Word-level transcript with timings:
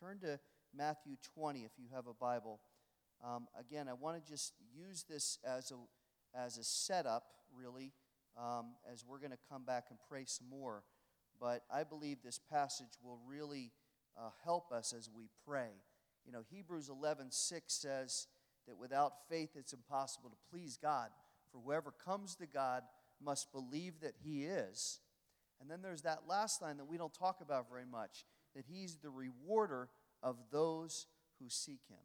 Turn 0.00 0.20
to 0.20 0.38
Matthew 0.76 1.16
20 1.34 1.60
if 1.60 1.72
you 1.76 1.86
have 1.92 2.06
a 2.06 2.12
Bible. 2.12 2.60
Um, 3.24 3.48
again, 3.58 3.88
I 3.88 3.94
want 3.94 4.22
to 4.22 4.30
just 4.30 4.52
use 4.72 5.04
this 5.08 5.38
as 5.44 5.72
a, 5.72 6.38
as 6.38 6.56
a 6.56 6.62
setup, 6.62 7.24
really, 7.52 7.92
um, 8.36 8.74
as 8.90 9.04
we're 9.04 9.18
going 9.18 9.32
to 9.32 9.38
come 9.50 9.64
back 9.64 9.86
and 9.90 9.98
pray 10.08 10.22
some 10.24 10.48
more. 10.48 10.84
But 11.40 11.64
I 11.68 11.82
believe 11.82 12.18
this 12.22 12.38
passage 12.38 12.92
will 13.02 13.18
really 13.26 13.72
uh, 14.16 14.30
help 14.44 14.70
us 14.70 14.94
as 14.96 15.10
we 15.12 15.30
pray. 15.44 15.70
You 16.24 16.30
know, 16.32 16.42
Hebrews 16.48 16.88
11 16.88 17.32
6 17.32 17.74
says 17.74 18.28
that 18.68 18.78
without 18.78 19.28
faith 19.28 19.50
it's 19.56 19.72
impossible 19.72 20.30
to 20.30 20.36
please 20.48 20.78
God. 20.80 21.08
For 21.50 21.58
whoever 21.58 21.90
comes 21.90 22.36
to 22.36 22.46
God 22.46 22.84
must 23.20 23.50
believe 23.50 23.94
that 24.02 24.14
He 24.22 24.44
is. 24.44 25.00
And 25.60 25.68
then 25.68 25.82
there's 25.82 26.02
that 26.02 26.28
last 26.28 26.62
line 26.62 26.76
that 26.76 26.86
we 26.86 26.98
don't 26.98 27.14
talk 27.14 27.40
about 27.40 27.68
very 27.68 27.86
much 27.90 28.24
that 28.54 28.64
He's 28.68 28.96
the 28.96 29.10
rewarder 29.10 29.88
of 30.22 30.36
those 30.50 31.06
who 31.40 31.48
seek 31.48 31.80
Him. 31.88 31.98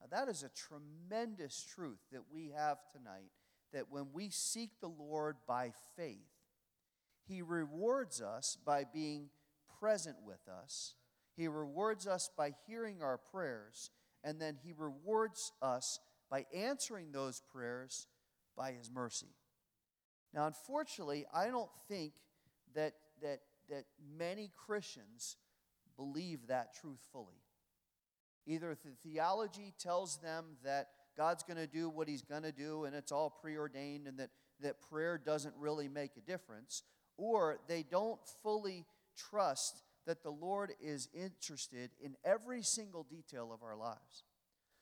Now, 0.00 0.18
that 0.18 0.28
is 0.30 0.42
a 0.42 0.50
tremendous 0.50 1.64
truth 1.74 2.00
that 2.12 2.24
we 2.32 2.52
have 2.56 2.78
tonight 2.92 3.30
that 3.72 3.90
when 3.90 4.06
we 4.12 4.30
seek 4.30 4.70
the 4.80 4.88
Lord 4.88 5.36
by 5.46 5.72
faith, 5.96 6.18
He 7.26 7.42
rewards 7.42 8.20
us 8.20 8.56
by 8.64 8.84
being 8.84 9.30
present 9.80 10.16
with 10.24 10.48
us. 10.48 10.94
He 11.36 11.48
rewards 11.48 12.06
us 12.06 12.30
by 12.36 12.52
hearing 12.66 13.02
our 13.02 13.18
prayers, 13.18 13.90
and 14.22 14.40
then 14.40 14.56
He 14.62 14.72
rewards 14.76 15.52
us 15.60 15.98
by 16.30 16.46
answering 16.54 17.12
those 17.12 17.42
prayers 17.52 18.06
by 18.56 18.72
His 18.72 18.90
mercy. 18.90 19.34
Now, 20.32 20.46
unfortunately, 20.46 21.26
I 21.32 21.48
don't 21.48 21.70
think 21.88 22.12
that, 22.74 22.94
that, 23.22 23.40
that 23.70 23.84
many 24.18 24.50
Christians 24.66 25.36
believe 25.96 26.46
that 26.48 26.74
truth 26.74 27.00
fully. 27.12 27.42
Either 28.46 28.76
the 28.84 28.90
theology 29.02 29.72
tells 29.78 30.18
them 30.18 30.44
that 30.64 30.88
God's 31.16 31.42
going 31.42 31.56
to 31.56 31.66
do 31.66 31.88
what 31.88 32.08
he's 32.08 32.22
going 32.22 32.42
to 32.42 32.52
do 32.52 32.84
and 32.84 32.94
it's 32.94 33.12
all 33.12 33.30
preordained 33.30 34.06
and 34.06 34.18
that, 34.18 34.30
that 34.60 34.80
prayer 34.80 35.18
doesn't 35.18 35.54
really 35.58 35.88
make 35.88 36.12
a 36.16 36.20
difference, 36.20 36.82
or 37.16 37.58
they 37.68 37.82
don't 37.82 38.20
fully 38.42 38.84
trust 39.16 39.82
that 40.06 40.22
the 40.22 40.30
Lord 40.30 40.72
is 40.82 41.08
interested 41.14 41.90
in 42.02 42.16
every 42.24 42.62
single 42.62 43.04
detail 43.04 43.52
of 43.52 43.62
our 43.62 43.76
lives. 43.76 44.24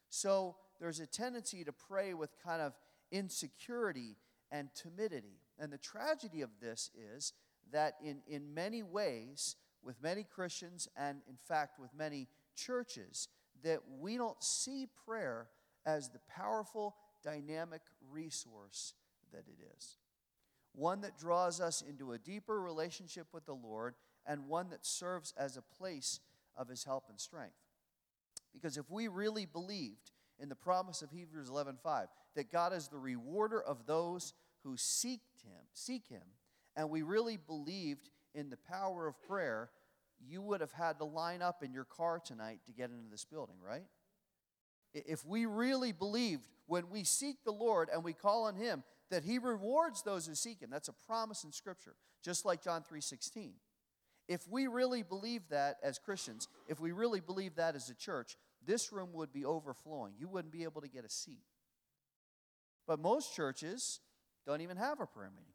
So 0.08 0.56
there's 0.80 1.00
a 1.00 1.06
tendency 1.06 1.62
to 1.64 1.72
pray 1.72 2.14
with 2.14 2.30
kind 2.42 2.60
of 2.60 2.72
insecurity 3.12 4.16
and 4.50 4.68
timidity. 4.74 5.38
And 5.58 5.72
the 5.72 5.78
tragedy 5.78 6.42
of 6.42 6.50
this 6.60 6.90
is 7.16 7.32
that 7.72 7.94
in, 8.04 8.22
in 8.26 8.52
many 8.52 8.82
ways, 8.82 9.56
with 9.84 10.02
many 10.02 10.24
Christians 10.24 10.88
and 10.96 11.20
in 11.28 11.36
fact 11.36 11.78
with 11.78 11.90
many 11.96 12.28
churches, 12.54 13.28
that 13.62 13.80
we 14.00 14.16
don't 14.16 14.42
see 14.42 14.86
prayer 15.06 15.48
as 15.84 16.08
the 16.08 16.20
powerful, 16.28 16.96
dynamic 17.22 17.82
resource 18.10 18.94
that 19.32 19.44
it 19.48 19.58
is. 19.76 19.96
One 20.74 21.02
that 21.02 21.18
draws 21.18 21.60
us 21.60 21.82
into 21.82 22.12
a 22.12 22.18
deeper 22.18 22.60
relationship 22.60 23.26
with 23.32 23.44
the 23.44 23.54
Lord 23.54 23.94
and 24.26 24.48
one 24.48 24.70
that 24.70 24.86
serves 24.86 25.34
as 25.36 25.56
a 25.56 25.62
place 25.62 26.20
of 26.56 26.68
his 26.68 26.84
help 26.84 27.04
and 27.08 27.20
strength. 27.20 27.56
Because 28.52 28.76
if 28.76 28.90
we 28.90 29.08
really 29.08 29.46
believed 29.46 30.12
in 30.38 30.48
the 30.48 30.54
promise 30.54 31.02
of 31.02 31.10
Hebrews 31.10 31.48
11:5 31.48 32.08
that 32.34 32.50
God 32.50 32.72
is 32.72 32.88
the 32.88 32.98
rewarder 32.98 33.62
of 33.62 33.86
those 33.86 34.34
who 34.62 34.76
seek 34.76 35.22
him, 35.42 35.66
seek 35.72 36.06
him, 36.06 36.22
and 36.76 36.88
we 36.88 37.02
really 37.02 37.36
believed 37.36 38.10
in 38.34 38.50
the 38.50 38.56
power 38.56 39.06
of 39.06 39.20
prayer, 39.22 39.70
you 40.20 40.40
would 40.42 40.60
have 40.60 40.72
had 40.72 40.98
to 40.98 41.04
line 41.04 41.42
up 41.42 41.62
in 41.62 41.72
your 41.72 41.84
car 41.84 42.20
tonight 42.24 42.60
to 42.66 42.72
get 42.72 42.90
into 42.90 43.10
this 43.10 43.24
building, 43.24 43.56
right? 43.64 43.86
If 44.94 45.24
we 45.24 45.46
really 45.46 45.92
believed 45.92 46.48
when 46.66 46.90
we 46.90 47.04
seek 47.04 47.44
the 47.44 47.52
Lord 47.52 47.88
and 47.92 48.04
we 48.04 48.12
call 48.12 48.44
on 48.44 48.56
him 48.56 48.84
that 49.10 49.24
he 49.24 49.38
rewards 49.38 50.02
those 50.02 50.26
who 50.26 50.34
seek 50.34 50.60
him, 50.60 50.70
that's 50.70 50.88
a 50.88 50.92
promise 50.92 51.44
in 51.44 51.52
scripture, 51.52 51.96
just 52.22 52.44
like 52.44 52.62
John 52.62 52.82
3:16. 52.82 53.54
If 54.28 54.48
we 54.48 54.66
really 54.66 55.02
believe 55.02 55.48
that 55.48 55.78
as 55.82 55.98
Christians, 55.98 56.48
if 56.68 56.78
we 56.78 56.92
really 56.92 57.20
believe 57.20 57.56
that 57.56 57.74
as 57.74 57.90
a 57.90 57.94
church, 57.94 58.36
this 58.64 58.92
room 58.92 59.12
would 59.14 59.32
be 59.32 59.44
overflowing. 59.44 60.14
You 60.16 60.28
wouldn't 60.28 60.52
be 60.52 60.62
able 60.62 60.80
to 60.80 60.88
get 60.88 61.04
a 61.04 61.08
seat. 61.08 61.42
But 62.86 63.00
most 63.00 63.34
churches 63.34 64.00
don't 64.46 64.60
even 64.60 64.76
have 64.76 65.00
a 65.00 65.06
prayer 65.06 65.30
meeting. 65.30 65.54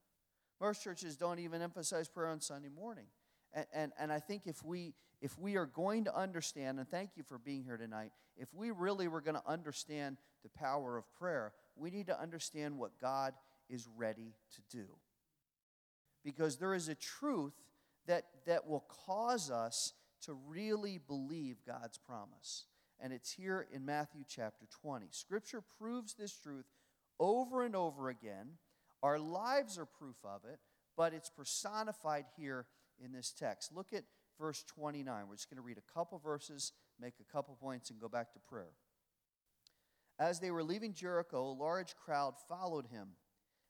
Most 0.59 0.83
churches 0.83 1.15
don't 1.15 1.39
even 1.39 1.61
emphasize 1.61 2.07
prayer 2.07 2.29
on 2.29 2.41
Sunday 2.41 2.69
morning. 2.69 3.05
And, 3.53 3.65
and, 3.73 3.91
and 3.99 4.11
I 4.11 4.19
think 4.19 4.43
if 4.45 4.63
we, 4.63 4.93
if 5.21 5.37
we 5.37 5.55
are 5.55 5.65
going 5.65 6.05
to 6.05 6.15
understand, 6.15 6.79
and 6.79 6.89
thank 6.89 7.11
you 7.15 7.23
for 7.23 7.37
being 7.37 7.63
here 7.63 7.77
tonight, 7.77 8.11
if 8.37 8.53
we 8.53 8.71
really 8.71 9.07
were 9.07 9.21
going 9.21 9.35
to 9.35 9.47
understand 9.47 10.17
the 10.43 10.49
power 10.49 10.97
of 10.97 11.11
prayer, 11.13 11.53
we 11.75 11.89
need 11.89 12.07
to 12.07 12.19
understand 12.19 12.77
what 12.77 12.99
God 12.99 13.33
is 13.69 13.87
ready 13.97 14.33
to 14.55 14.77
do. 14.77 14.85
Because 16.23 16.57
there 16.57 16.73
is 16.73 16.87
a 16.87 16.95
truth 16.95 17.53
that, 18.07 18.25
that 18.45 18.67
will 18.67 18.85
cause 19.05 19.51
us 19.51 19.93
to 20.21 20.37
really 20.47 20.97
believe 20.97 21.57
God's 21.65 21.97
promise. 21.97 22.65
And 22.99 23.13
it's 23.13 23.31
here 23.31 23.67
in 23.71 23.85
Matthew 23.85 24.23
chapter 24.27 24.65
20. 24.81 25.07
Scripture 25.11 25.61
proves 25.77 26.15
this 26.15 26.35
truth 26.35 26.65
over 27.19 27.63
and 27.63 27.75
over 27.75 28.09
again 28.09 28.51
our 29.03 29.19
lives 29.19 29.77
are 29.77 29.85
proof 29.85 30.17
of 30.23 30.41
it, 30.45 30.59
but 30.95 31.13
it's 31.13 31.29
personified 31.29 32.25
here 32.37 32.65
in 33.03 33.11
this 33.11 33.31
text. 33.31 33.71
Look 33.73 33.93
at 33.93 34.03
verse 34.39 34.63
29. 34.63 35.27
We're 35.27 35.35
just 35.35 35.49
going 35.49 35.57
to 35.57 35.63
read 35.63 35.77
a 35.77 35.93
couple 35.93 36.19
verses, 36.19 36.73
make 36.99 37.13
a 37.19 37.31
couple 37.31 37.55
points, 37.55 37.89
and 37.89 37.99
go 37.99 38.07
back 38.07 38.33
to 38.33 38.39
prayer. 38.39 38.71
As 40.19 40.39
they 40.39 40.49
were 40.49 40.63
leaving 40.63 40.93
Jericho, 40.93 41.43
a 41.43 41.51
large 41.51 41.95
crowd 41.95 42.33
followed 42.49 42.87
him, 42.87 43.09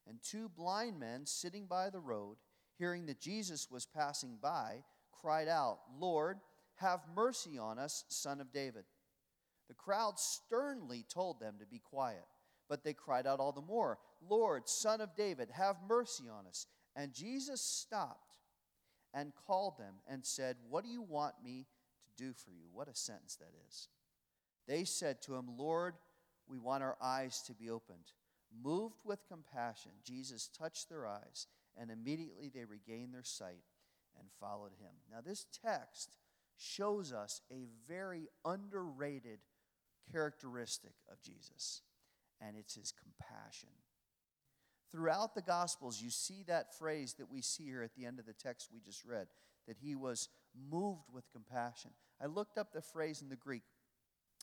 and 0.08 0.20
two 0.24 0.50
blind 0.50 1.00
men 1.00 1.26
sitting 1.26 1.66
by 1.66 1.90
the 1.90 2.00
road, 2.00 2.38
hearing 2.78 3.06
that 3.08 3.20
Jesus 3.20 3.70
was 3.70 3.86
passing 3.86 4.38
by, 4.42 4.84
cried 5.12 5.50
out, 5.50 5.80
Lord, 6.00 6.38
have 6.76 7.02
mercy 7.14 7.58
on 7.58 7.80
us, 7.80 8.06
son 8.08 8.40
of 8.40 8.54
David. 8.54 8.86
The 9.68 9.74
crowd 9.74 10.20
sternly 10.20 11.06
told 11.10 11.40
them 11.40 11.56
to 11.60 11.66
be 11.66 11.80
quiet. 11.80 12.26
But 12.70 12.84
they 12.84 12.94
cried 12.94 13.26
out 13.26 13.40
all 13.40 13.52
the 13.52 13.62
more, 13.62 13.98
Lord, 14.28 14.68
Son 14.68 15.02
of 15.02 15.16
David, 15.16 15.50
have 15.52 15.78
mercy 15.88 16.26
on 16.30 16.48
us. 16.48 16.68
And 16.96 17.14
Jesus 17.14 17.62
stopped 17.62 18.36
and 19.14 19.34
called 19.46 19.78
them 19.78 19.96
and 20.10 20.26
said, 20.26 20.58
What 20.70 20.84
do 20.84 20.90
you 20.90 21.02
want 21.02 21.36
me 21.44 21.68
to 22.04 22.24
do 22.24 22.34
for 22.34 22.52
you? 22.52 22.66
What 22.72 22.88
a 22.88 22.96
sentence 22.96 23.36
that 23.38 23.54
is. 23.68 23.90
They 24.68 24.84
said 24.84 25.22
to 25.24 25.36
him, 25.36 25.58
Lord, 25.58 25.96
we 26.48 26.58
want 26.58 26.84
our 26.84 26.98
eyes 27.02 27.42
to 27.48 27.54
be 27.54 27.70
opened. 27.70 28.12
Moved 28.64 29.00
with 29.04 29.28
compassion, 29.28 29.92
Jesus 30.04 30.50
touched 30.58 30.90
their 30.90 31.06
eyes, 31.06 31.48
and 31.76 31.92
immediately 31.92 32.50
they 32.54 32.66
regained 32.66 33.14
their 33.14 33.24
sight 33.24 33.64
and 34.18 34.28
followed 34.40 34.72
him. 34.80 34.92
Now, 35.12 35.20
this 35.24 35.46
text 35.64 36.18
shows 36.56 37.14
us 37.14 37.42
a 37.52 37.66
very 37.88 38.30
underrated 38.46 39.40
characteristic 40.12 40.94
of 41.12 41.22
Jesus 41.22 41.82
and 42.42 42.56
it's 42.58 42.76
his 42.76 42.92
compassion. 42.92 43.70
Throughout 44.92 45.36
the 45.36 45.42
Gospels, 45.42 46.02
you 46.02 46.10
see 46.10 46.44
that 46.48 46.78
phrase 46.78 47.16
that 47.16 47.30
we 47.30 47.42
see 47.42 47.66
here 47.66 47.84
at 47.84 47.94
the 47.96 48.06
end 48.06 48.20
of 48.20 48.26
the 48.26 48.34
text 48.34 48.70
we 48.74 48.80
just 48.80 49.04
read 49.04 49.28
that 49.68 49.78
he 49.78 49.96
was 49.96 50.30
moved 50.72 51.10
with 51.14 51.30
compassion. 51.32 51.92
I 52.22 52.28
looked 52.28 52.58
up 52.58 52.72
the 52.72 52.82
phrase 52.82 53.22
in 53.22 53.30
the 53.30 53.36
Greek. 53.36 53.64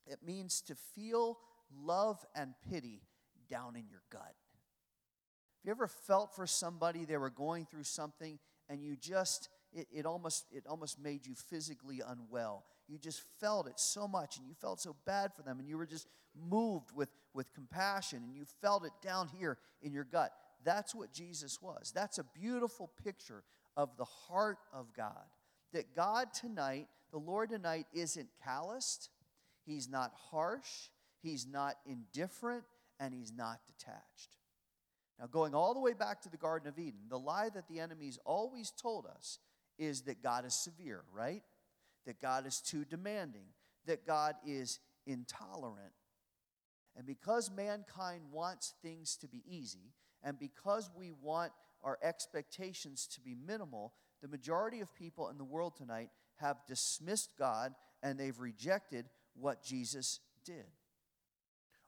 It 0.07 0.19
means 0.25 0.61
to 0.63 0.75
feel 0.95 1.39
love 1.75 2.25
and 2.35 2.55
pity 2.71 3.03
down 3.49 3.75
in 3.77 3.89
your 3.89 4.03
gut. 4.11 4.21
Have 4.23 5.65
you 5.65 5.71
ever 5.71 5.89
felt 5.89 6.37
for 6.37 6.47
somebody 6.47 7.05
they 7.05 7.17
were 7.17 7.31
going 7.31 7.65
through 7.65 7.85
something 7.85 8.39
and 8.69 8.83
you 8.83 8.97
just 8.97 9.49
it, 9.73 9.87
it 9.93 10.07
almost 10.07 10.45
it 10.53 10.67
almost 10.69 11.01
made 11.01 11.27
you 11.27 11.35
physically 11.35 12.03
unwell 12.07 12.65
you 12.89 12.99
just 12.99 13.23
felt 13.41 13.67
it 13.67 13.79
so 13.79 14.07
much 14.07 14.37
and 14.37 14.47
you 14.47 14.55
felt 14.55 14.81
so 14.81 14.95
bad 15.07 15.35
for 15.35 15.43
them 15.43 15.59
and 15.59 15.69
you 15.69 15.79
were 15.79 15.87
just 15.87 16.07
moved 16.49 16.91
with, 16.95 17.09
with 17.33 17.53
compassion 17.55 18.23
and 18.25 18.35
you 18.35 18.45
felt 18.61 18.85
it 18.85 18.93
down 19.03 19.29
here 19.29 19.59
in 19.83 19.93
your 19.93 20.05
gut. 20.05 20.33
That's 20.65 20.95
what 20.95 21.13
Jesus 21.13 21.61
was. 21.61 21.93
That's 21.95 22.19
a 22.19 22.25
beautiful 22.35 22.91
picture 23.03 23.45
of 23.77 23.97
the 23.97 24.05
heart 24.05 24.59
of 24.73 24.93
God. 24.95 25.25
That 25.73 25.95
God 25.95 26.33
tonight, 26.33 26.89
the 27.11 27.19
Lord 27.19 27.51
tonight, 27.51 27.87
isn't 27.93 28.29
calloused, 28.43 29.11
He's 29.67 29.89
not 29.89 30.13
harsh, 30.31 30.89
He's 31.23 31.47
not 31.47 31.77
indifferent, 31.87 32.65
and 33.01 33.13
He's 33.13 33.33
not 33.33 33.61
detached. 33.67 34.37
Now, 35.19 35.27
going 35.27 35.55
all 35.55 35.75
the 35.75 35.81
way 35.81 35.93
back 35.93 36.21
to 36.23 36.29
the 36.29 36.37
Garden 36.37 36.69
of 36.69 36.79
Eden, 36.79 37.01
the 37.09 37.19
lie 37.19 37.49
that 37.55 37.69
the 37.69 37.81
enemy's 37.81 38.19
always 38.25 38.71
told 38.71 39.07
us 39.07 39.39
is 39.79 40.03
that 40.03 40.23
God 40.23 40.45
is 40.45 40.55
severe, 40.55 41.03
right? 41.13 41.43
That 42.07 42.21
God 42.21 42.47
is 42.47 42.61
too 42.61 42.85
demanding, 42.85 43.47
that 43.87 44.07
God 44.07 44.35
is 44.47 44.81
intolerant. 45.07 45.93
And 46.97 47.07
because 47.07 47.51
mankind 47.51 48.23
wants 48.33 48.75
things 48.83 49.17
to 49.17 49.29
be 49.29 49.43
easy, 49.47 49.93
and 50.23 50.39
because 50.39 50.91
we 50.97 51.11
want 51.11 51.53
our 51.83 51.99
expectations 52.03 53.07
to 53.15 53.21
be 53.21 53.35
minimal, 53.35 53.93
the 54.23 54.29
majority 54.29 54.81
of 54.81 54.95
people 54.95 55.29
in 55.29 55.37
the 55.37 55.45
world 55.45 55.77
tonight 55.77 56.11
have 56.37 56.57
dismissed 56.67 57.31
God 57.39 57.75
and 58.03 58.19
they've 58.19 58.39
rejected 58.39 59.07
what 59.35 59.63
Jesus 59.63 60.21
did. 60.45 60.65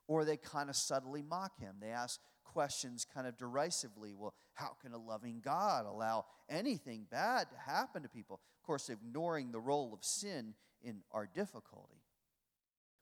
Or 0.07 0.25
they 0.25 0.37
kind 0.37 0.69
of 0.69 0.77
subtly 0.77 1.23
mock 1.23 1.59
him. 1.59 1.77
They 1.81 1.91
ask 1.91 2.21
questions 2.53 3.07
kind 3.13 3.27
of 3.27 3.37
derisively. 3.37 4.15
Well, 4.15 4.35
how 4.55 4.77
can 4.81 4.93
a 4.93 4.99
loving 4.99 5.41
God 5.45 5.87
allow 5.87 6.25
anything 6.49 7.07
bad 7.11 7.49
to 7.51 7.71
happen 7.71 8.03
to 8.03 8.09
people? 8.09 8.41
Of 8.61 8.67
course, 8.67 8.89
ignoring 8.89 9.53
the 9.53 9.61
role 9.61 9.93
of 9.93 10.05
sin 10.05 10.55
in 10.83 11.03
our 11.13 11.27
difficulty. 11.27 12.03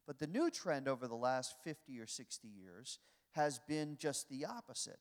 But 0.06 0.18
the 0.18 0.26
new 0.26 0.50
trend 0.50 0.88
over 0.88 1.08
the 1.08 1.14
last 1.14 1.54
50 1.64 1.98
or 1.98 2.06
60 2.06 2.48
years 2.48 2.98
has 3.32 3.60
been 3.66 3.96
just 3.98 4.28
the 4.28 4.44
opposite. 4.44 4.98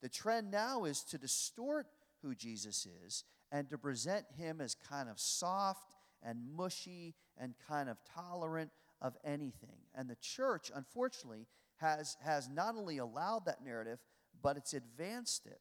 The 0.00 0.08
trend 0.08 0.50
now 0.50 0.84
is 0.84 1.02
to 1.04 1.18
distort 1.18 1.86
who 2.22 2.34
Jesus 2.34 2.86
is 3.04 3.24
and 3.50 3.68
to 3.70 3.78
present 3.78 4.26
him 4.36 4.60
as 4.60 4.74
kind 4.74 5.08
of 5.08 5.20
soft 5.20 5.94
and 6.22 6.38
mushy 6.56 7.14
and 7.36 7.54
kind 7.68 7.88
of 7.88 7.98
tolerant 8.14 8.70
of 9.00 9.16
anything. 9.24 9.78
And 9.94 10.08
the 10.08 10.16
church, 10.16 10.70
unfortunately, 10.74 11.46
has, 11.82 12.16
has 12.24 12.48
not 12.48 12.76
only 12.76 12.98
allowed 12.98 13.44
that 13.46 13.62
narrative, 13.64 13.98
but 14.42 14.56
it's 14.56 14.72
advanced 14.72 15.46
it. 15.46 15.60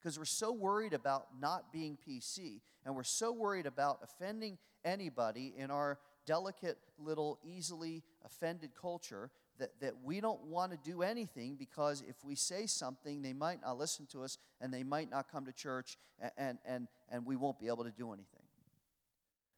Because 0.00 0.18
we're 0.18 0.24
so 0.24 0.50
worried 0.50 0.94
about 0.94 1.26
not 1.38 1.72
being 1.72 1.98
PC, 2.08 2.62
and 2.86 2.96
we're 2.96 3.02
so 3.02 3.32
worried 3.32 3.66
about 3.66 3.98
offending 4.02 4.56
anybody 4.82 5.52
in 5.56 5.70
our 5.70 5.98
delicate 6.24 6.78
little, 6.98 7.38
easily 7.44 8.02
offended 8.24 8.70
culture 8.80 9.30
that, 9.58 9.78
that 9.80 9.94
we 10.02 10.20
don't 10.20 10.42
want 10.44 10.72
to 10.72 10.78
do 10.90 11.02
anything 11.02 11.56
because 11.56 12.02
if 12.08 12.16
we 12.24 12.34
say 12.34 12.66
something, 12.66 13.20
they 13.20 13.34
might 13.34 13.60
not 13.60 13.76
listen 13.76 14.06
to 14.06 14.22
us 14.22 14.38
and 14.60 14.72
they 14.72 14.82
might 14.82 15.10
not 15.10 15.30
come 15.30 15.44
to 15.44 15.52
church 15.52 15.98
and, 16.18 16.30
and, 16.38 16.58
and, 16.64 16.88
and 17.10 17.26
we 17.26 17.36
won't 17.36 17.58
be 17.58 17.66
able 17.66 17.84
to 17.84 17.90
do 17.90 18.12
anything. 18.12 18.42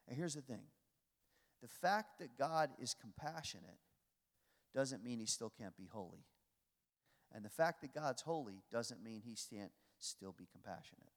And 0.09 0.17
here's 0.17 0.35
the 0.35 0.41
thing 0.41 0.63
the 1.63 1.69
fact 1.69 2.19
that 2.19 2.37
God 2.37 2.71
is 2.81 2.97
compassionate 3.01 3.79
doesn't 4.75 5.05
mean 5.05 5.19
he 5.19 5.27
still 5.27 5.53
can't 5.59 5.77
be 5.77 5.89
holy. 5.91 6.25
And 7.35 7.45
the 7.45 7.51
fact 7.51 7.81
that 7.81 7.95
God's 7.95 8.23
holy 8.23 8.63
doesn't 8.71 9.03
mean 9.03 9.23
he 9.25 9.37
can't 9.55 9.73
still 9.99 10.35
be 10.37 10.49
compassionate. 10.51 11.13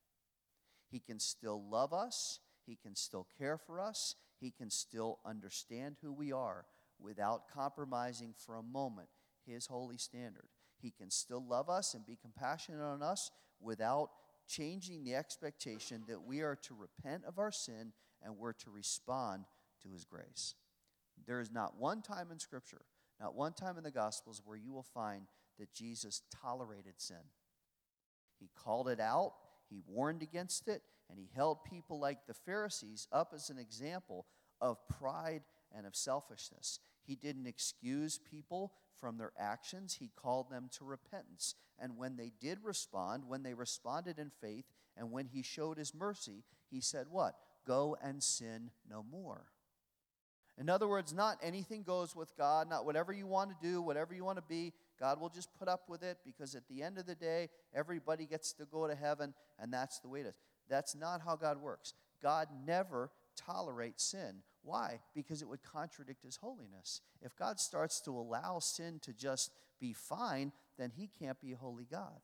He 0.89 0.99
can 0.99 1.19
still 1.19 1.61
love 1.69 1.93
us, 1.93 2.39
he 2.65 2.77
can 2.81 2.95
still 2.95 3.27
care 3.37 3.57
for 3.57 3.81
us, 3.81 4.15
he 4.39 4.51
can 4.51 4.69
still 4.69 5.19
understand 5.25 5.97
who 6.01 6.13
we 6.13 6.31
are 6.31 6.65
without 6.99 7.43
compromising 7.53 8.33
for 8.37 8.55
a 8.55 8.63
moment 8.63 9.09
his 9.45 9.67
holy 9.67 9.97
standard. 9.97 10.47
He 10.81 10.91
can 10.91 11.09
still 11.09 11.43
love 11.45 11.69
us 11.69 11.93
and 11.93 12.05
be 12.05 12.17
compassionate 12.21 12.81
on 12.81 13.01
us 13.01 13.31
without 13.59 14.09
changing 14.47 15.03
the 15.03 15.15
expectation 15.15 16.03
that 16.07 16.23
we 16.23 16.41
are 16.41 16.55
to 16.55 16.75
repent 16.75 17.23
of 17.25 17.39
our 17.39 17.51
sin 17.51 17.93
and 18.23 18.37
we're 18.37 18.53
to 18.53 18.69
respond 18.69 19.45
to 19.81 19.89
his 19.91 20.05
grace. 20.05 20.55
There 21.25 21.39
is 21.39 21.51
not 21.51 21.77
one 21.79 22.01
time 22.01 22.31
in 22.31 22.39
Scripture, 22.39 22.81
not 23.19 23.35
one 23.35 23.53
time 23.53 23.77
in 23.77 23.83
the 23.83 23.91
Gospels 23.91 24.41
where 24.43 24.57
you 24.57 24.71
will 24.71 24.83
find 24.83 25.27
that 25.59 25.73
Jesus 25.73 26.21
tolerated 26.41 26.95
sin. 26.97 27.17
He 28.39 28.49
called 28.55 28.89
it 28.89 28.99
out, 28.99 29.33
he 29.69 29.81
warned 29.87 30.21
against 30.21 30.67
it, 30.67 30.81
and 31.09 31.17
he 31.17 31.29
held 31.33 31.63
people 31.63 31.99
like 31.99 32.27
the 32.27 32.33
Pharisees 32.33 33.07
up 33.11 33.31
as 33.33 33.49
an 33.49 33.57
example 33.57 34.25
of 34.59 34.77
pride 34.87 35.43
and 35.75 35.85
of 35.85 35.95
selfishness. 35.95 36.79
He 37.03 37.15
didn't 37.15 37.47
excuse 37.47 38.19
people 38.19 38.73
from 38.99 39.17
their 39.17 39.33
actions, 39.37 39.97
he 39.99 40.11
called 40.15 40.49
them 40.49 40.69
to 40.77 40.85
repentance. 40.85 41.55
And 41.77 41.97
when 41.97 42.15
they 42.15 42.31
did 42.39 42.59
respond, 42.63 43.23
when 43.27 43.43
they 43.43 43.53
responded 43.53 44.17
in 44.17 44.31
faith, 44.41 44.65
and 44.97 45.11
when 45.11 45.27
he 45.27 45.41
showed 45.41 45.77
his 45.77 45.93
mercy, 45.93 46.43
he 46.69 46.79
said, 46.79 47.07
What? 47.09 47.35
Go 47.67 47.97
and 48.01 48.23
sin 48.23 48.71
no 48.89 49.03
more. 49.03 49.47
In 50.57 50.69
other 50.69 50.87
words, 50.87 51.13
not 51.13 51.37
anything 51.43 51.83
goes 51.83 52.15
with 52.15 52.35
God, 52.37 52.69
not 52.69 52.85
whatever 52.85 53.11
you 53.11 53.27
want 53.27 53.49
to 53.49 53.55
do, 53.61 53.81
whatever 53.81 54.13
you 54.13 54.23
want 54.23 54.37
to 54.37 54.43
be. 54.47 54.71
God 54.99 55.19
will 55.19 55.29
just 55.29 55.49
put 55.59 55.67
up 55.67 55.89
with 55.89 56.01
it 56.01 56.19
because 56.25 56.55
at 56.55 56.67
the 56.69 56.81
end 56.81 56.97
of 56.97 57.05
the 57.05 57.15
day, 57.15 57.49
everybody 57.73 58.25
gets 58.25 58.53
to 58.53 58.65
go 58.65 58.87
to 58.87 58.95
heaven, 58.95 59.33
and 59.59 59.73
that's 59.73 59.99
the 59.99 60.07
way 60.07 60.21
it 60.21 60.27
is. 60.27 60.35
That's 60.69 60.95
not 60.95 61.21
how 61.21 61.35
God 61.35 61.61
works. 61.61 61.93
God 62.23 62.47
never 62.65 63.11
tolerates 63.35 64.03
sin. 64.03 64.43
Why? 64.63 65.01
Because 65.13 65.41
it 65.41 65.47
would 65.47 65.61
contradict 65.61 66.23
his 66.23 66.37
holiness. 66.37 67.01
If 67.21 67.35
God 67.35 67.59
starts 67.59 67.99
to 68.01 68.11
allow 68.11 68.59
sin 68.59 68.99
to 69.03 69.13
just 69.13 69.51
be 69.79 69.93
fine, 69.93 70.53
then 70.77 70.91
he 70.95 71.09
can't 71.19 71.39
be 71.39 71.51
a 71.51 71.57
holy 71.57 71.85
God. 71.89 72.21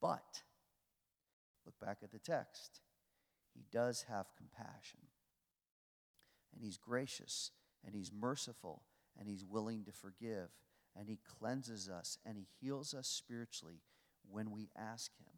But, 0.00 0.42
look 1.64 1.78
back 1.80 1.98
at 2.02 2.10
the 2.10 2.18
text. 2.18 2.80
He 3.54 3.64
does 3.70 4.06
have 4.08 4.26
compassion. 4.36 5.00
And 6.52 6.62
he's 6.62 6.76
gracious, 6.76 7.50
and 7.84 7.94
he's 7.94 8.12
merciful, 8.12 8.82
and 9.18 9.28
he's 9.28 9.44
willing 9.44 9.84
to 9.84 9.92
forgive, 9.92 10.48
and 10.96 11.08
he 11.08 11.18
cleanses 11.38 11.88
us, 11.88 12.18
and 12.24 12.36
he 12.36 12.46
heals 12.60 12.94
us 12.94 13.08
spiritually 13.08 13.80
when 14.30 14.50
we 14.50 14.70
ask 14.76 15.10
him. 15.18 15.32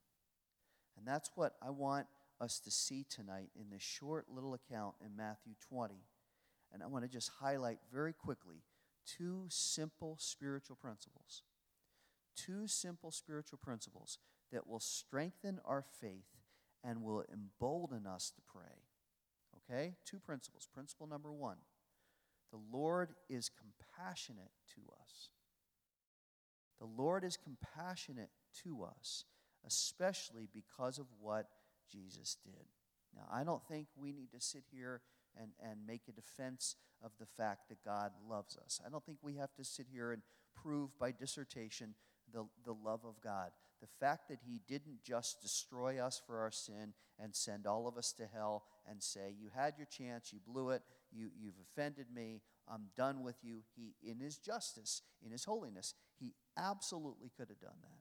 And 0.96 1.06
that's 1.06 1.30
what 1.34 1.54
I 1.62 1.70
want 1.70 2.06
us 2.40 2.58
to 2.60 2.70
see 2.70 3.04
tonight 3.08 3.50
in 3.58 3.70
this 3.70 3.82
short 3.82 4.26
little 4.28 4.54
account 4.54 4.94
in 5.04 5.16
Matthew 5.16 5.54
20. 5.68 5.94
And 6.72 6.82
I 6.82 6.86
want 6.86 7.04
to 7.04 7.10
just 7.10 7.30
highlight 7.40 7.78
very 7.92 8.12
quickly 8.12 8.62
two 9.06 9.44
simple 9.48 10.16
spiritual 10.18 10.76
principles. 10.76 11.42
Two 12.36 12.66
simple 12.66 13.10
spiritual 13.10 13.58
principles 13.62 14.18
that 14.52 14.66
will 14.66 14.80
strengthen 14.80 15.58
our 15.64 15.82
faith 16.00 16.36
and 16.84 17.02
will 17.02 17.24
embolden 17.32 18.06
us 18.06 18.30
to 18.30 18.42
pray. 18.42 18.84
Okay? 19.56 19.94
Two 20.04 20.18
principles. 20.18 20.68
Principle 20.72 21.06
number 21.06 21.32
one 21.32 21.56
the 22.50 22.60
Lord 22.72 23.10
is 23.28 23.50
compassionate 23.50 24.52
to 24.74 24.80
us. 25.02 25.30
The 26.78 26.86
Lord 26.86 27.24
is 27.24 27.36
compassionate 27.36 28.30
to 28.64 28.84
us, 28.84 29.24
especially 29.66 30.48
because 30.52 30.98
of 30.98 31.06
what 31.20 31.46
Jesus 31.90 32.36
did. 32.44 32.66
Now, 33.14 33.26
I 33.32 33.44
don't 33.44 33.66
think 33.66 33.86
we 33.96 34.12
need 34.12 34.32
to 34.32 34.40
sit 34.40 34.64
here 34.70 35.00
and, 35.40 35.50
and 35.62 35.86
make 35.86 36.02
a 36.08 36.12
defense 36.12 36.76
of 37.02 37.12
the 37.18 37.26
fact 37.26 37.68
that 37.68 37.84
God 37.84 38.12
loves 38.28 38.56
us. 38.56 38.80
I 38.84 38.90
don't 38.90 39.04
think 39.04 39.18
we 39.22 39.36
have 39.36 39.54
to 39.54 39.64
sit 39.64 39.86
here 39.90 40.12
and 40.12 40.22
prove 40.54 40.98
by 40.98 41.12
dissertation 41.12 41.94
the, 42.32 42.46
the 42.64 42.72
love 42.72 43.00
of 43.04 43.20
God. 43.22 43.50
The 43.80 43.88
fact 44.00 44.28
that 44.28 44.38
He 44.46 44.60
didn't 44.66 45.02
just 45.02 45.42
destroy 45.42 45.98
us 45.98 46.20
for 46.26 46.38
our 46.40 46.50
sin 46.50 46.94
and 47.18 47.34
send 47.34 47.66
all 47.66 47.86
of 47.86 47.96
us 47.96 48.12
to 48.14 48.26
hell 48.26 48.64
and 48.88 49.02
say, 49.02 49.34
You 49.38 49.50
had 49.54 49.74
your 49.76 49.86
chance, 49.86 50.32
you 50.32 50.40
blew 50.46 50.70
it, 50.70 50.82
you, 51.16 51.30
you've 51.40 51.58
offended 51.60 52.06
me, 52.14 52.42
I'm 52.68 52.86
done 52.96 53.22
with 53.22 53.36
you. 53.42 53.62
He, 53.74 53.94
in 54.08 54.18
His 54.18 54.36
justice, 54.36 55.02
in 55.24 55.32
His 55.32 55.44
holiness, 55.44 55.94
He 56.18 56.34
absolutely 56.56 57.30
could 57.36 57.48
have 57.48 57.60
done 57.60 57.78
that. 57.82 58.00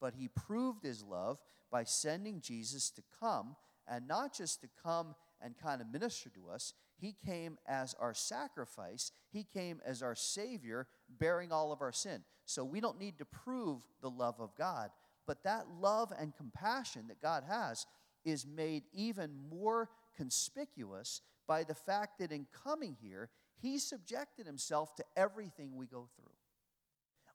But 0.00 0.14
He 0.14 0.28
proved 0.28 0.84
His 0.84 1.02
love 1.02 1.38
by 1.70 1.84
sending 1.84 2.40
Jesus 2.40 2.90
to 2.90 3.02
come, 3.20 3.56
and 3.88 4.08
not 4.08 4.34
just 4.34 4.60
to 4.62 4.68
come 4.82 5.14
and 5.40 5.56
kind 5.56 5.80
of 5.80 5.92
minister 5.92 6.30
to 6.30 6.48
us. 6.48 6.74
He 6.98 7.14
came 7.26 7.58
as 7.66 7.94
our 8.00 8.14
sacrifice, 8.14 9.12
He 9.30 9.44
came 9.44 9.80
as 9.84 10.02
our 10.02 10.14
Savior, 10.14 10.86
bearing 11.08 11.52
all 11.52 11.72
of 11.72 11.82
our 11.82 11.92
sin. 11.92 12.24
So 12.46 12.64
we 12.64 12.80
don't 12.80 12.98
need 12.98 13.18
to 13.18 13.24
prove 13.24 13.82
the 14.00 14.10
love 14.10 14.40
of 14.40 14.56
God. 14.56 14.90
But 15.26 15.42
that 15.44 15.66
love 15.80 16.12
and 16.18 16.34
compassion 16.34 17.06
that 17.08 17.20
God 17.20 17.44
has 17.48 17.86
is 18.24 18.46
made 18.46 18.84
even 18.92 19.30
more 19.50 19.88
conspicuous 20.16 21.20
by 21.46 21.64
the 21.64 21.74
fact 21.74 22.18
that 22.18 22.32
in 22.32 22.46
coming 22.64 22.96
here, 23.00 23.30
He 23.60 23.78
subjected 23.78 24.46
Himself 24.46 24.94
to 24.96 25.04
everything 25.16 25.76
we 25.76 25.86
go 25.86 26.08
through 26.16 26.32